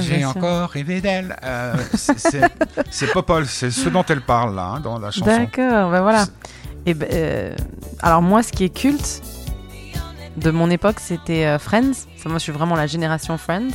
[0.00, 1.36] J'ai encore rêvé d'elle.
[1.42, 5.24] Euh, c'est- Popol, c'est ce dont elle parle là, hein, dans la chanson.
[5.26, 6.26] D'accord, ben voilà.
[6.84, 7.56] Et ben, euh,
[8.02, 9.22] alors moi, ce qui est culte
[10.36, 11.94] de mon époque, c'était Friends.
[12.22, 13.70] Ça, moi, je suis vraiment la génération Friends.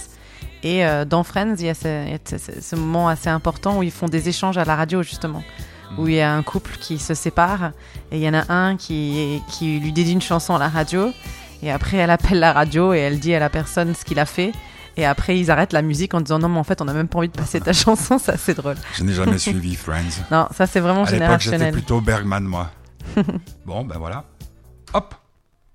[0.63, 3.07] Et euh, dans Friends, il y a, ce, il y a ce- ce- ce moment
[3.09, 5.43] assez important où ils font des échanges à la radio, justement.
[5.97, 7.71] Où il y a un couple qui se sépare
[8.11, 11.11] et il y en a un qui, qui lui dédie une chanson à la radio.
[11.63, 14.25] Et après, elle appelle la radio et elle dit à la personne ce qu'il a
[14.25, 14.53] fait.
[14.97, 17.07] Et après, ils arrêtent la musique en disant non, mais en fait, on n'a même
[17.09, 18.19] pas envie de passer ta chanson.
[18.19, 18.75] Ça, c'est drôle.
[18.95, 20.23] Je n'ai jamais suivi Friends.
[20.31, 21.73] Non, ça, c'est vraiment À l'époque, j'étais générationnel.
[21.73, 22.71] plutôt Bergman, moi.
[23.65, 24.23] bon, ben voilà.
[24.93, 25.15] Hop.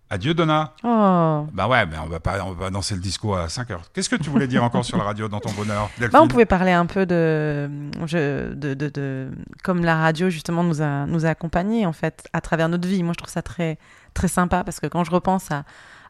[0.09, 0.73] Adieu, Donna.
[0.85, 1.49] Oh.
[1.53, 3.83] Bah ouais, mais on va pas, on va danser le disco à 5 heures.
[3.93, 6.47] Qu'est-ce que tu voulais dire encore sur la radio dans ton bonheur, Bah, on pouvait
[6.47, 7.69] parler un peu de,
[8.07, 9.31] je, de, de, de-
[9.65, 13.03] comme la radio justement nous a, nous a accompagnés en fait à travers notre vie.
[13.03, 13.79] Moi, je trouve ça très,
[14.15, 15.65] très sympa parce que quand je repense à,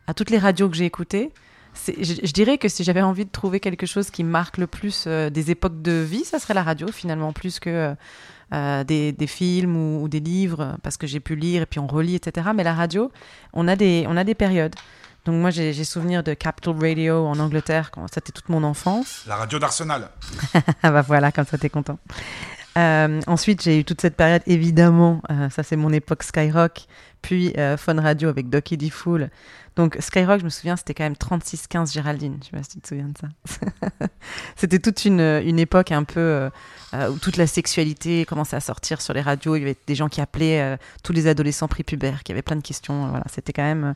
[0.07, 1.33] à toutes les radios que j'ai écoutées,
[1.89, 5.29] je dirais que si j'avais envie de trouver quelque chose qui marque le plus euh,
[5.31, 7.95] des époques de vie, ça serait la radio finalement, plus que euh,
[8.53, 11.81] euh, des, des films ou, ou des livres, parce que j'ai pu lire et puis
[11.81, 12.49] on relit, etc.
[12.55, 13.11] Mais la radio,
[13.53, 14.75] on a des, on a des périodes.
[15.27, 19.25] Donc moi, j'ai souvenir de Capital Radio en Angleterre, quand c'était toute mon enfance.
[19.27, 20.09] La radio d'Arsenal.
[20.83, 21.99] Ah bah voilà, comme ça t'es content.
[22.79, 26.87] Euh, ensuite, j'ai eu toute cette période, évidemment, euh, ça c'est mon époque Skyrock,
[27.23, 28.89] puis euh, Fun Radio avec Docky D.
[28.91, 29.31] Fool.
[29.77, 32.81] Donc Skyrock, je me souviens, c'était quand même 36-15 Géraldine, je sais pas si tu
[32.81, 34.07] te souviens de ça.
[34.57, 36.51] c'était toute une, une époque un peu euh,
[36.95, 39.95] euh, où toute la sexualité commençait à sortir sur les radios, il y avait des
[39.95, 43.53] gens qui appelaient euh, tous les adolescents prépubères, qui avaient plein de questions, voilà, c'était
[43.53, 43.95] quand même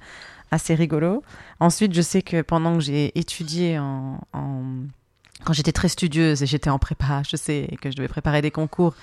[0.50, 1.22] assez rigolo.
[1.60, 4.18] Ensuite, je sais que pendant que j'ai étudié en-
[5.44, 8.50] quand j'étais très studieuse et j'étais en prépa, je sais que je devais préparer des
[8.50, 8.94] concours,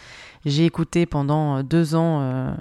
[0.45, 2.55] j'ai écouté pendant deux ans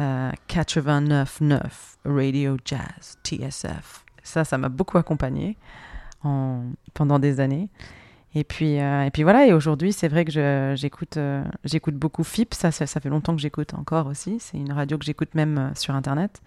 [0.00, 1.60] euh, 89.9
[2.04, 4.04] Radio Jazz TSF.
[4.22, 5.56] Ça, ça m'a beaucoup accompagné
[6.24, 6.62] en,
[6.94, 7.68] pendant des années.
[8.34, 12.22] Et puis, euh, et puis voilà, et aujourd'hui, c'est vrai que j'écoute euh, j'écoute beaucoup
[12.22, 14.38] FIP, ça, ça, fait longtemps que j'écoute encore aussi.
[14.38, 16.40] C'est une radio que j'écoute même euh, sur Internet.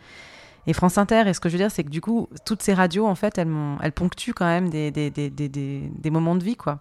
[0.65, 2.73] Et France Inter, et ce que je veux dire, c'est que du coup, toutes ces
[2.73, 6.79] radios, en fait, elles, ponctuent quand même des, des moments de vie, quoi.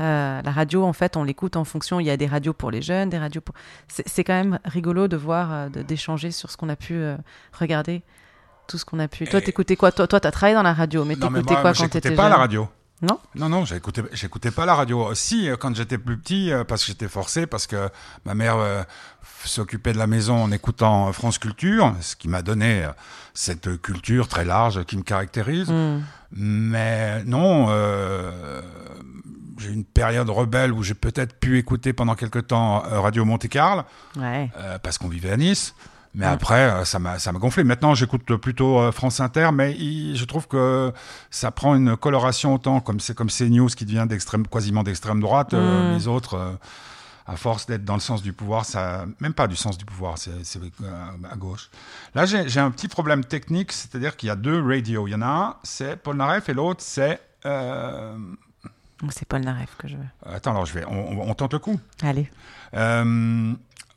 [0.00, 2.00] Euh, la radio, en fait, on l'écoute en fonction.
[2.00, 3.54] Il y a des radios pour les jeunes, des radios pour.
[3.88, 7.16] C'est quand même rigolo de voir, euh, d'échanger sur ce qu'on a pu euh,
[7.52, 8.02] regarder,
[8.66, 9.26] tout ce qu'on a pu.
[9.26, 9.92] Toi, Et- t'écoutais quoi?
[9.92, 12.22] Toi, toi, t'as travaillé dans la radio, mais t'écoutais quoi moi, quand j'écoutais t'étais pas
[12.24, 12.32] jeune?
[12.32, 12.68] la radio.
[13.02, 13.18] Non?
[13.34, 15.14] Non, non, j'écoutais, j'écoutais pas la radio.
[15.14, 17.88] Si, quand j'étais plus petit, parce que j'étais forcé, parce que
[18.26, 18.82] ma mère euh,
[19.44, 22.86] s'occupait de la maison en écoutant France Culture, ce qui m'a donné
[23.32, 25.70] cette culture très large qui me caractérise.
[25.70, 26.00] Hmm.
[26.32, 28.60] Mais non, euh,
[29.60, 33.24] j'ai eu une période rebelle où j'ai peut-être pu écouter pendant quelque temps euh, Radio
[33.24, 33.82] Monte-Carlo,
[34.16, 34.50] Ouais.
[34.56, 35.74] euh, parce qu'on vivait à Nice.
[36.12, 36.32] Mais Ouais.
[36.32, 37.62] après, euh, ça m'a, ça m'a gonflé.
[37.62, 40.92] Maintenant, j'écoute plutôt France Inter, mais il- je trouve que
[41.30, 45.54] ça prend une coloration autant, comme c'est comme CNews qui devient d'extrême, quasiment d'extrême droite.
[45.54, 45.94] euh, Mm.
[45.96, 46.52] les autres, euh,
[47.28, 50.18] à force d'être dans le sens du pouvoir, ça, même pas du sens du pouvoir,
[50.18, 50.32] c'est,
[51.30, 51.70] à gauche.
[52.16, 55.06] Là, j'ai, un petit problème technique, c'est-à-dire qu'il y a deux radios.
[55.06, 57.20] Il y en a un, c'est Paul Naref, et l'autre, c'est.
[57.46, 58.16] euh,
[59.02, 60.04] Donc, C'est Paul Naref que je veux.
[60.26, 61.80] Attends, alors je vais, on, tente le coup.
[62.02, 62.30] Allez.
[62.74, 63.52] Euh,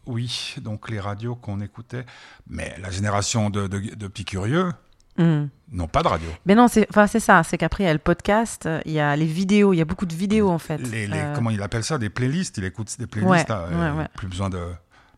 [0.06, 2.06] oui, donc les radios qu'on écoutait,
[2.48, 4.72] mais la génération de, de- de petits curieux
[5.16, 5.46] Hmm.
[5.72, 6.28] n'ont pas de radio.
[6.48, 7.44] Mais non, c'est enfin, c'est ça.
[7.44, 9.82] C'est qu'après, il y a le podcast, euh, il y a les vidéos, il y
[9.82, 10.78] a beaucoup de vidéos en fait.
[10.78, 12.00] Les, les- Euh, Comment il appelle ça?
[12.00, 13.30] Des playlists Il écoute des playlists.
[13.30, 14.08] Ouais, là, euh, ouais, ouais.
[14.16, 14.60] Plus besoin de.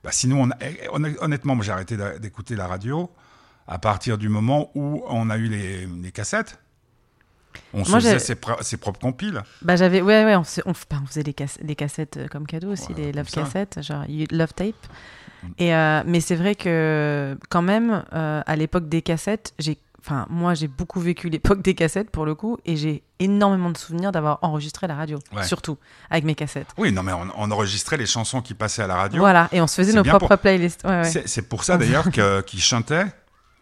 [0.03, 3.09] Bah, sinon, on a- eh, honn- honnêtement, j'ai arrêté d'écouter la radio
[3.69, 6.59] à partir du moment où on a eu les, les cassettes.
[7.73, 9.41] On se faisait ses, pro- ses propres compiles.
[9.61, 12.17] Bah j'avais ouais ouais on, faisait- on, f- bah, on faisait des, cass- des cassettes
[12.17, 14.75] euh, comme cadeau aussi Ouais, des love cassettes genre love tape
[15.43, 15.47] Mm.
[15.59, 20.25] et euh, mais c'est vrai que quand même euh, à l'époque des cassettes j'ai enfin
[20.29, 24.11] moi j'ai beaucoup vécu l'époque des cassettes pour le coup et j'ai énormément de souvenirs
[24.11, 25.43] d'avoir enregistré la radio Ouais.
[25.43, 25.77] surtout
[26.09, 28.95] avec mes cassettes Oui, non, mais on, on enregistrait les chansons qui passaient à la
[28.95, 29.19] radio.
[29.19, 31.23] voilà et on se faisait nos propres pour- playlists ouais, ouais.
[31.25, 32.09] C'est pour ça d'ailleurs
[32.45, 33.05] qu'ils chantaient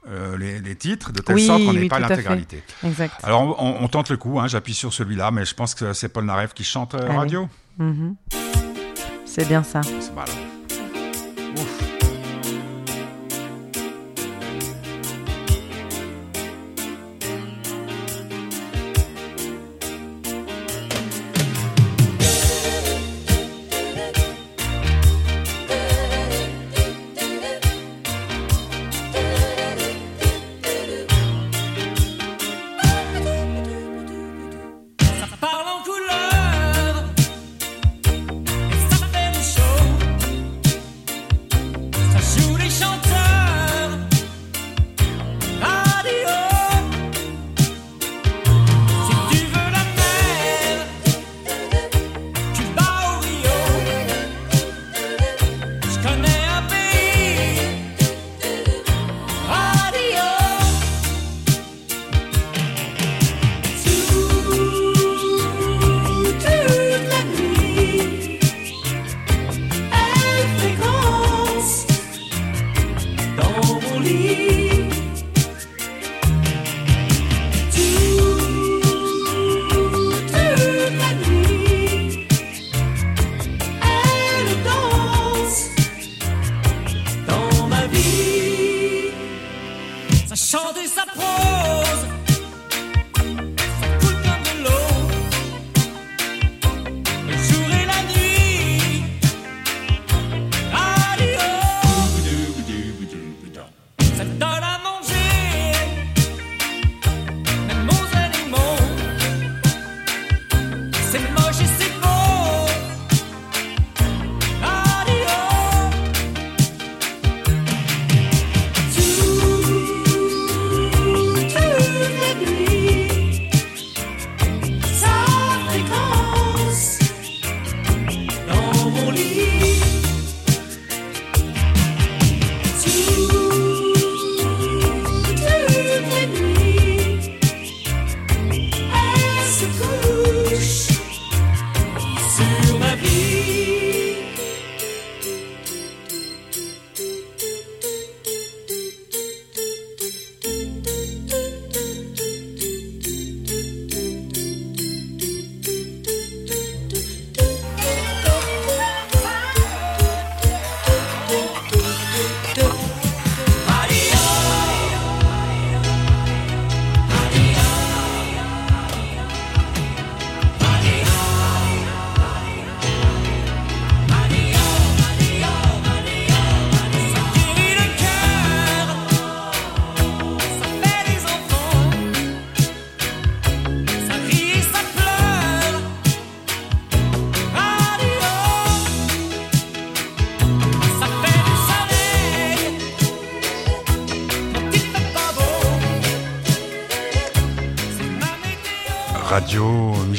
[0.10, 2.64] euh, les, les titres de telle Oui, sorte qu'on n'ait oui, pas l'intégralité.
[2.84, 5.76] exact Alors on, on- on tente le coup, hein, j'appuie sur celui-là, mais je pense
[5.76, 7.18] que c'est Paul Naref qui chante euh, Allez.
[7.18, 7.50] radio.
[7.78, 8.16] Mhm.
[9.26, 10.28] c'est bien ça C'est mal.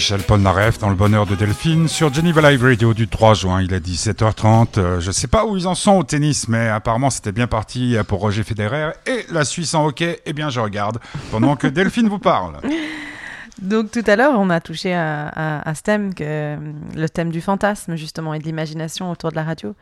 [0.05, 3.62] Michel Polnareff dans le bonheur de Delphine sur Geneva Live Radio du 3 juin.
[3.62, 4.78] Il est 17h30.
[4.78, 7.96] Euh, je sais pas où ils en sont au tennis, mais apparemment c'était bien parti
[8.07, 10.20] pour Roger Federer et la Suisse en hockey.
[10.26, 10.98] Eh bien, je regarde
[11.30, 12.59] pendant que Delphine vous parle.
[13.62, 16.59] Donc tout à l'heure, on a touché à, à- ce thème, euh,
[16.94, 19.74] le thème du fantasme justement et de l'imagination autour de la radio,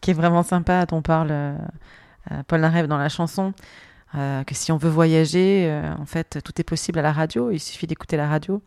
[0.00, 1.54] qui est vraiment sympa, dont parle euh,
[2.48, 3.52] Paul Naref dans la chanson.
[4.14, 5.70] que si on veut voyager,
[6.00, 7.50] en fait, tout est possible à la radio.
[7.50, 8.62] Il suffit d'écouter la radio,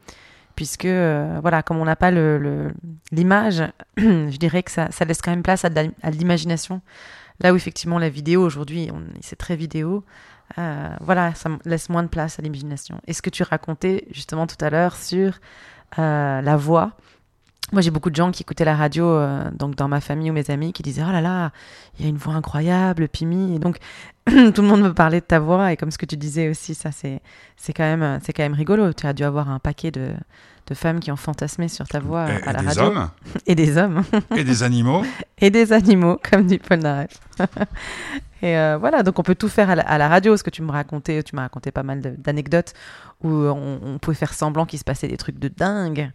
[0.60, 3.64] puisque euh, voilà, comme on n'a pas l'image,
[3.98, 6.82] je dirais que ça, laisse quand même place à l'imagination.
[7.40, 8.92] Là où effectivement la vidéo aujourd'hui,
[9.22, 10.04] c'est très vidéo.
[10.58, 13.00] euh, voilà, ça laisse moins de place à l'imagination.
[13.08, 15.40] Et ce que tu racontais justement tout à l'heure sur
[15.98, 16.92] euh, la voix.
[17.72, 19.18] Moi, j'ai beaucoup de gens qui écoutaient la radio,
[19.54, 21.52] donc dans ma famille ou mes amis, qui disaient Oh là là,
[21.98, 23.56] il y a une voix incroyable, Pimi.
[23.56, 23.78] Et donc,
[24.54, 25.72] tout le monde me parlait de ta voix.
[25.72, 27.22] Et comme ce que tu disais aussi, ça, c'est,
[27.74, 28.94] quand, même, c'est quand même rigolo.
[28.94, 30.14] Tu as dû avoir un paquet de,
[30.70, 32.84] de femmes qui ont fantasmé sur ta voix Et, à et la des radio.
[32.84, 33.10] hommes
[33.48, 34.04] Et des hommes.
[34.38, 35.04] et des animaux.
[35.40, 37.20] et des animaux, comme dit Paul Naref.
[38.42, 40.38] et euh, voilà, donc on peut tout faire à la, à la radio.
[40.38, 42.74] Ce que tu me racontais, tu m'as raconté pas mal d'anecdotes
[43.22, 46.10] où on, on pouvait faire semblant qu'il se passait des trucs de dingue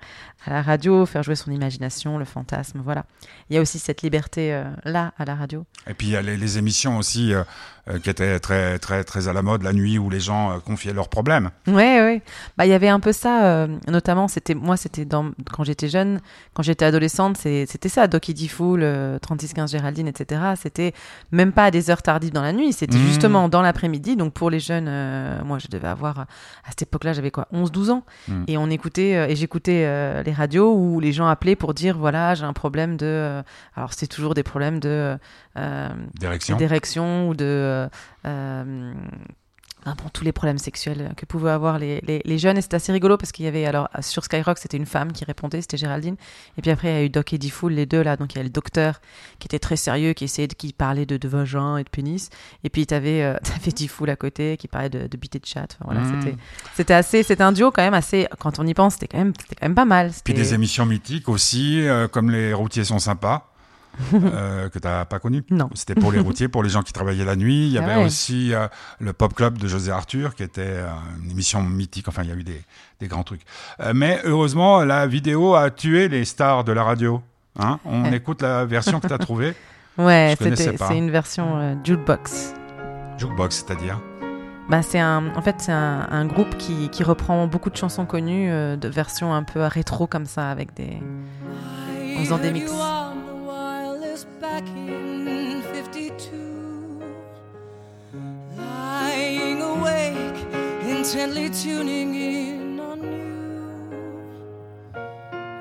[0.47, 3.05] à la radio, faire jouer son imagination, le fantasme, voilà.
[3.51, 5.65] Il y a aussi cette liberté-là à la radio.
[5.87, 7.43] Et puis il y a les, les émissions aussi euh,
[7.91, 10.59] euh, qui étaient très très très à la mode la nuit où les gens euh,
[10.61, 11.51] confiaient leurs problèmes.
[11.67, 12.23] Ouais, ouais.
[12.57, 15.89] Bah, il y avait un peu ça, euh, notamment, c'était, moi, c'était dans, quand j'étais
[15.89, 16.21] jeune,
[16.53, 20.41] quand j'étais adolescente, c'était ça, Doki Diffoul, euh, 3615 Géraldine, etc.
[20.61, 20.93] C'était
[21.33, 23.07] même pas à des heures tardives dans la nuit, c'était Mmh.
[23.07, 24.17] justement dans l'après-midi.
[24.17, 26.27] Donc, pour les jeunes, euh, moi, je devais avoir, à
[26.69, 28.05] cette époque-là, j'avais quoi, 11, 12 ans.
[28.29, 28.45] Mmh.
[28.49, 31.97] Et on écoutait, euh, et j'écoutais euh, les radios où les gens appelaient pour dire,
[31.99, 33.43] voilà, j'ai un problème de, euh,
[33.77, 35.17] alors, c'est toujours des problèmes de,
[36.21, 36.57] D'érection.
[36.57, 37.89] d'érection ou de
[39.87, 42.57] ah bon, tous les problèmes sexuels que pouvaient avoir les, les, les jeunes.
[42.57, 45.25] Et c'était assez rigolo parce qu'il y avait, alors sur Skyrock, c'était une femme qui
[45.25, 46.17] répondait, c'était Géraldine.
[46.57, 48.17] Et puis après, il y a eu Doc et Diffoul, les deux là.
[48.17, 49.01] Donc il y a le docteur
[49.39, 52.31] qui était très sérieux, qui essayait de, qui parlait de, de vagin et de pénis.
[52.63, 55.41] Et puis tu avais, euh, t'avais Diffoul à côté qui parlait de, de bite et
[55.41, 55.77] de chat.
[55.81, 56.21] Enfin, voilà, Mmh.
[56.23, 56.37] c'était,
[56.75, 59.33] c'était assez, c'était un duo quand même assez, quand on y pense, c'était quand même,
[59.41, 60.11] c'était quand même pas mal.
[60.25, 63.54] Puis des émissions mythiques aussi, euh, comme les routiers sont sympas.
[64.15, 65.43] Euh, que t'as pas connu.
[65.51, 65.69] Non.
[65.75, 67.67] C'était pour les routiers, pour les gens qui travaillaient la nuit.
[67.67, 68.05] Il y Ah avait ouais.
[68.05, 68.67] aussi euh,
[69.01, 70.87] le Pop Club de José Arthur, qui était euh,
[71.23, 72.09] une émission mythique.
[72.09, 72.63] Enfin, il y a eu des,
[73.01, 73.43] des grands trucs.
[73.95, 77.23] Mais heureusement, la vidéo a tué les stars de la radio.
[77.59, 78.17] Hein On Ouais.
[78.17, 79.55] écoute la version que tu as trouvée.
[79.97, 82.53] Ouais, c'est une version jukebox.
[83.17, 84.01] Jukebox, c'est-à-dire?
[84.69, 88.05] Bah, c'est un, en fait, c'est un, un groupe qui, qui reprend beaucoup de chansons
[88.05, 90.99] connues, de versions un peu rétro comme ça, avec des.
[92.17, 92.73] En faisant des mix.
[94.61, 97.03] back in 52,
[98.57, 100.41] lying awake,
[100.83, 103.65] intently tuning in on you.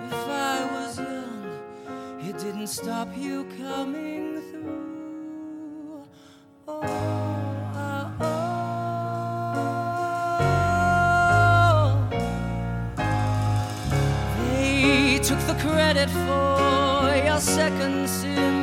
[0.09, 1.43] If I was young,
[2.21, 6.03] it didn't stop you coming through.
[6.67, 6.81] Oh.
[7.75, 8.43] oh, oh.
[15.23, 18.62] took the credit for your second sin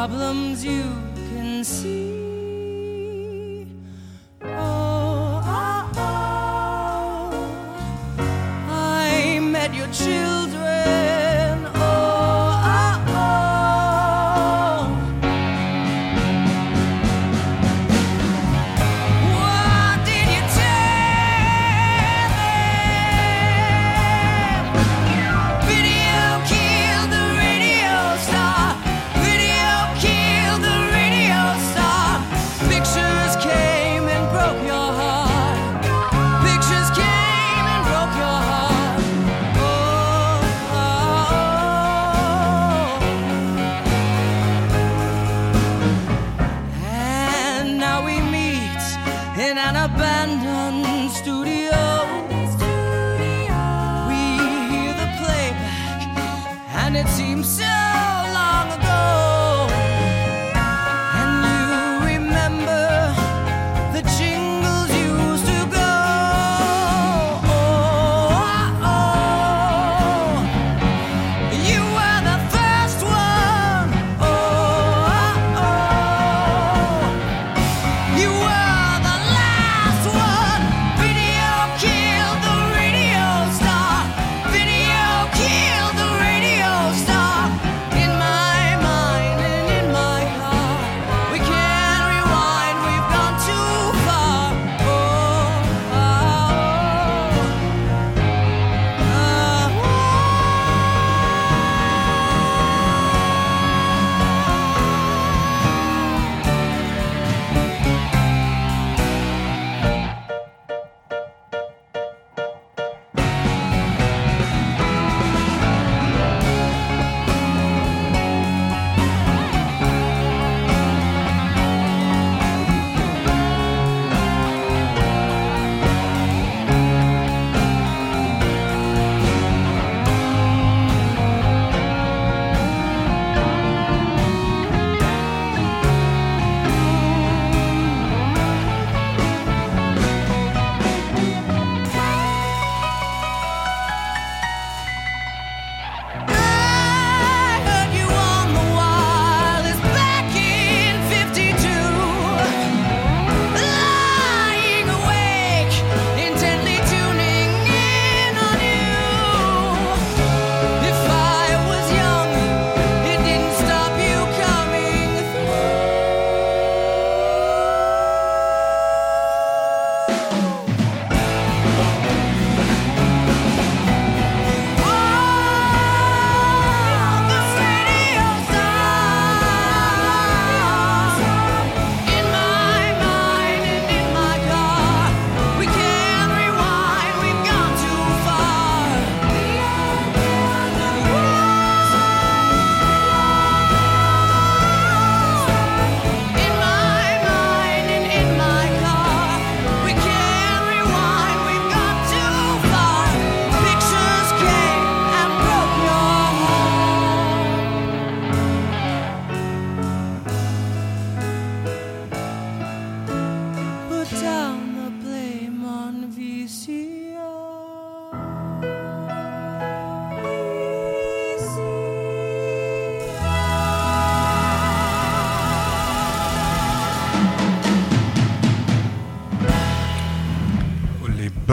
[0.00, 0.82] problems you
[1.30, 2.19] can see.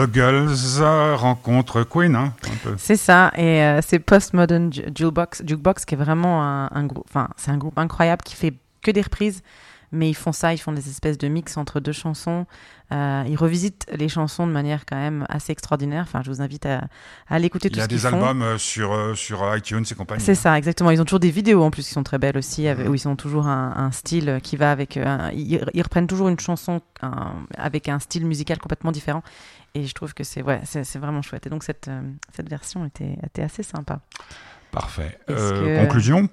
[0.06, 2.32] Buggles euh, rencontrent Queen, hein.
[2.76, 7.04] C'est ça, et euh, c'est Postmodern Ju- Jukebox, Jukebox qui est vraiment un, un groupe,
[7.08, 9.42] enfin c'est un groupe incroyable qui fait que des reprises,
[9.92, 12.46] mais ils font ça, ils font des espèces de mix entre deux chansons,
[12.90, 16.64] Euh, ils revisitent les chansons de manière quand même assez extraordinaire, enfin je vous invite
[16.64, 16.78] à,
[17.28, 19.44] à aller écouter Il tout y a ce qu'ils des albums euh, sur, euh, sur
[19.54, 20.22] iTunes et compagnie.
[20.24, 20.90] C'est ça, exactement.
[20.90, 23.06] Ils ont toujours des vidéos en plus qui sont très belles aussi, avec- où ils
[23.06, 24.96] ont toujours un, un style qui va avec.
[24.96, 29.22] un- ils, ils reprennent toujours une chanson un- avec un style musical complètement différent.
[29.74, 30.62] Et je trouve que c'est ouais,
[30.94, 31.46] vraiment chouette.
[31.46, 31.90] Et donc cette,
[32.34, 34.00] cette version était, était assez sympa.
[34.70, 35.18] Parfait.
[35.26, 36.30] Que- Conclusion?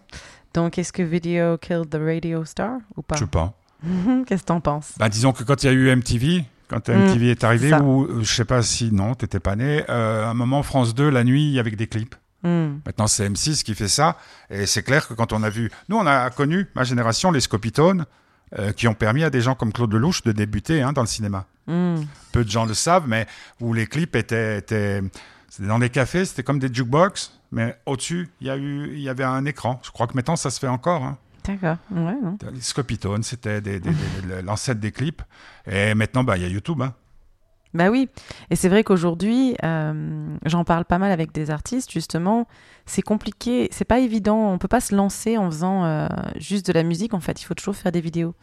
[0.56, 3.16] Donc est-ce que Video killed the radio star ou pas?
[3.16, 3.54] Je sais pas.
[4.26, 4.94] Qu'est-ce que t'en penses?
[4.98, 8.06] Bah, disons que quand il y a eu MTV, quand Mm, MTV est arrivé, ou
[8.06, 11.10] euh, je sais pas si non, t'étais pas né, euh, à un moment France 2
[11.10, 12.16] la nuit avec des clips.
[12.44, 12.80] Hmm.
[12.86, 14.18] Maintenant, c'est M6 qui fait ça.
[14.50, 15.72] Et c'est clair que quand on a vu.
[15.90, 18.06] Nous, on a connu, ma génération, les scopitones,
[18.58, 21.08] euh, qui ont permis à des gens comme Claude Lelouch de débuter hein, dans le
[21.08, 21.48] cinéma.
[21.68, 21.96] Hmm.
[22.32, 23.28] Peu de gens le savent, mais
[23.60, 24.60] où les clips étaient.
[24.60, 25.02] étaient
[25.50, 29.00] c'était dans les cafés, c'était comme des jukebox, mais au-dessus, il y, a eu- il
[29.00, 29.80] y avait un écran.
[29.84, 31.04] Je crois que maintenant, ça se fait encore.
[31.04, 31.18] hein.
[31.46, 31.78] D'accord.
[31.92, 32.16] Ouais.
[32.54, 35.22] Les scopitones, c'était des, des- des- l'ancêtre des clips.
[35.66, 36.82] Et maintenant, bah, il y a YouTube.
[36.84, 36.94] hein.
[37.74, 38.08] Bah oui,
[38.50, 42.48] et c'est vrai qu'aujourd'hui, euh, j'en parle pas mal avec des artistes, justement,
[42.86, 46.72] c'est compliqué, c'est pas évident, on peut pas se lancer en faisant euh, juste de
[46.72, 48.34] la musique, en fait, il faut toujours faire des vidéos.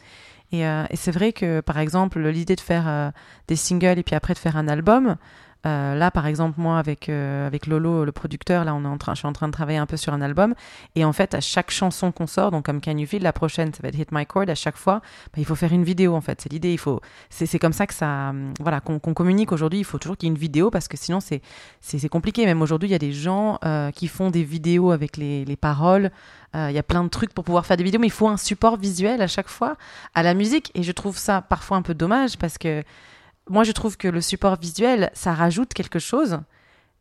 [0.52, 3.12] Et, euh, et c'est vrai que, par exemple, l'idée de faire
[3.48, 5.16] des singles et puis après de faire un album,
[5.64, 8.98] euh, là, par exemple, moi, avec, euh, avec Lolo, le producteur, là, on est en
[8.98, 10.54] train, je suis en train de travailler un peu sur un album.
[10.96, 13.72] Et en fait, à chaque chanson qu'on sort, donc comme Can You Feel, la prochaine,
[13.72, 16.14] ça va être Hit My Chord, à chaque fois, bah, il faut faire une vidéo,
[16.14, 16.40] en fait.
[16.40, 17.00] C'est l'idée, il faut,
[17.30, 19.78] c'est c'est comme ça que ça, voilà, qu'on qu'on communique aujourd'hui.
[19.78, 21.42] Il faut toujours qu'il y ait une vidéo parce que sinon, c'est
[21.80, 22.44] c'est c'est compliqué.
[22.44, 25.56] Même aujourd'hui, il y a des gens euh, qui font des vidéos avec les, les
[25.56, 26.10] paroles.
[26.54, 28.28] Euh, Il y a plein de trucs pour pouvoir faire des vidéos, mais il faut
[28.28, 29.76] un support visuel à chaque fois
[30.14, 30.70] à la musique.
[30.74, 32.82] Et je trouve ça parfois un peu dommage parce que
[33.48, 36.40] moi, je trouve que le support visuel, ça rajoute quelque chose.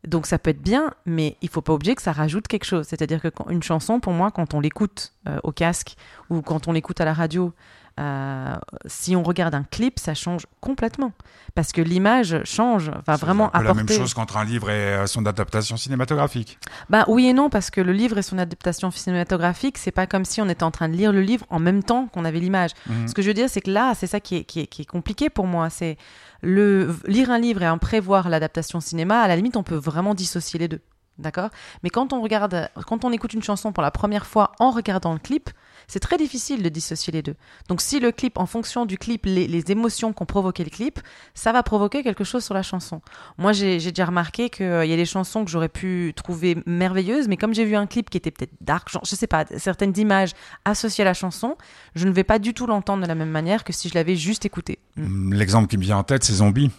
[0.06, 2.86] Donc ça peut être bien, mais il faut pas oublier que ça rajoute quelque chose.
[2.88, 5.94] C'est-à-dire que quand- une chanson, pour moi, quand on l'écoute euh, au casque
[6.28, 7.52] ou quand on l'écoute à la radio,
[8.00, 8.54] euh,
[8.86, 11.12] si on regarde un clip, ça change complètement.
[11.54, 13.96] Parce que l'image change, va vraiment peu la même apporter...
[13.96, 16.58] chose qu'entre un livre et euh, son adaptation cinématographique.
[16.88, 20.24] Bah oui et non, parce que le livre et son adaptation cinématographique, c'est pas comme
[20.24, 22.70] si on était en train de lire le livre en même temps qu'on avait l'image.
[22.88, 23.08] Mhm.
[23.08, 24.82] Ce que je veux dire, c'est que là, c'est ça qui est, qui, est, qui
[24.82, 25.68] est compliqué pour moi.
[25.68, 25.98] C'est
[26.40, 29.20] le lire un livre et en prévoir l'adaptation cinéma.
[29.20, 30.80] À la limite, on peut vraiment dissocier les deux.
[31.18, 31.50] D'accord?
[31.82, 35.12] Mais quand on regarde, quand on écoute une chanson pour la première fois en regardant
[35.12, 35.50] le clip,
[35.92, 37.34] c'est très difficile de dissocier les deux.
[37.68, 41.00] Donc si le clip, en fonction du clip, les, les émotions qu'ont provoqué le clip,
[41.34, 43.02] ça va provoquer quelque chose sur la chanson.
[43.36, 47.36] Moi, j'ai déjà remarqué qu'il y a des chansons que j'aurais pu trouver merveilleuses, mais
[47.36, 50.30] comme j'ai vu un clip qui était peut-être dark, genre, je sais pas, certaines images
[50.64, 51.56] associées à la chanson,
[51.94, 54.16] je ne vais pas du tout l'entendre de la même manière que si je l'avais
[54.16, 54.78] juste écouté.
[54.98, 56.70] Hum, L'exemple qui me vient en tête, c'est Zombie.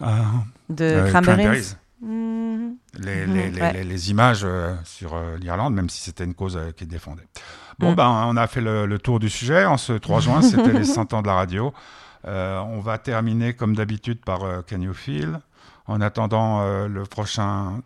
[0.00, 0.24] Ah,
[0.68, 1.42] De euh, Cranberries.
[1.42, 1.74] Cranberries.
[2.02, 3.72] Les, Mhm, les, les- ouais.
[3.74, 7.26] les- les images euh, sur euh, l'Irlande, même si c'était une cause euh, qui défendait.
[7.80, 7.94] Bon, Mm.
[7.96, 9.64] ben, on a fait le, le tour du sujet.
[9.64, 11.72] En ce 3 juin, c'était les 100 ans de la radio.
[12.26, 15.40] Euh, on va terminer, comme d'habitude, par euh, Can You Feel?
[15.86, 17.80] En attendant euh, le prochain.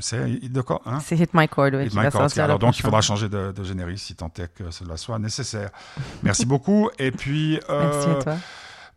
[0.00, 0.98] c'est de quoi hein?
[1.00, 2.28] C'est Hit My Chord, oui, Hit My Chord.
[2.38, 5.70] Alors donc, il faudra changer de, de générique si tant est que cela soit nécessaire.
[6.22, 6.90] Merci beaucoup.
[6.98, 7.60] Et puis.
[7.68, 8.34] Merci à toi.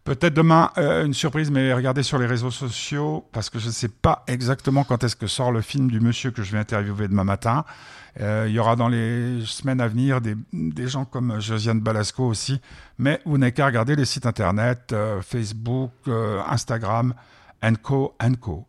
[0.06, 3.72] Peut-être demain, euh, une surprise, mais regardez sur les réseaux sociaux, parce que je ne
[3.72, 7.08] sais pas exactement quand est-ce que sort le film du monsieur que je vais interviewer
[7.08, 7.64] demain matin.
[8.22, 12.26] Euh, il y aura dans les semaines à venir des, des gens comme Josiane Balasco
[12.28, 12.62] aussi,
[13.00, 17.14] mais vous n'avez qu'à regarder les sites internet, euh, Facebook, euh, Instagram,
[17.82, 18.68] Co, Co.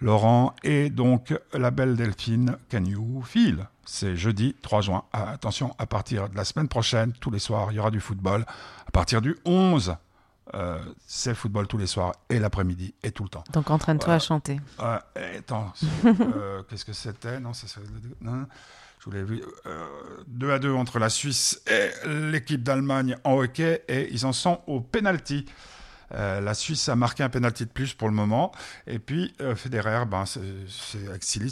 [0.00, 3.66] Laurent et donc la belle Delphine Can You Feel?
[3.84, 5.04] C'est jeudi 3 juin.
[5.12, 8.00] Ah, attention, à partir de la semaine prochaine, tous les soirs, il y aura du
[8.00, 8.44] football.
[8.86, 9.94] À partir du 11,
[10.54, 13.44] euh, c'est football tous les soirs et l'après-midi et tout le temps.
[13.52, 14.16] Donc entraîne-toi Voilà.
[14.16, 14.60] à chanter.
[14.80, 14.98] Euh,
[15.38, 15.72] attends,
[16.04, 17.38] euh, qu'est-ce que c'était?
[17.40, 17.80] Non, ça, ça-
[18.20, 18.46] non,
[19.02, 19.42] je vous l'ai vu.
[19.66, 19.84] Euh,
[20.28, 24.60] 2 à 2 entre la Suisse et l'équipe d'Allemagne en hockey et ils en sont
[24.68, 25.44] au penalty.
[26.14, 28.52] Euh, la Suisse a marqué un penalty de plus pour le moment.
[28.86, 30.40] Et puis, euh, Federer, ben, c'est,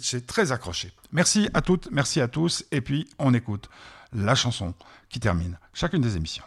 [0.01, 0.93] c'est très accroché.
[1.11, 2.65] Merci à toutes, merci à tous.
[2.71, 3.69] Et puis, on écoute
[4.13, 4.75] la chanson
[5.09, 6.45] qui termine chacune des émissions.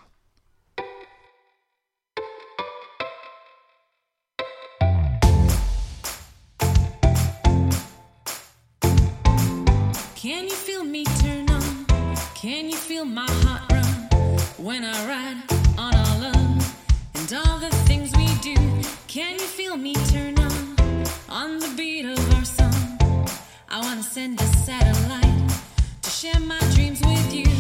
[10.34, 11.86] Can you feel me turn on?
[12.34, 13.86] Can you feel my heart run
[14.58, 15.38] when I ride
[15.78, 16.76] on our love
[17.14, 18.56] and all the things we do?
[19.08, 23.28] Can you feel me turn on on the beat of our song?
[23.70, 25.52] I wanna send a satellite
[26.02, 27.53] to share my dreams with you.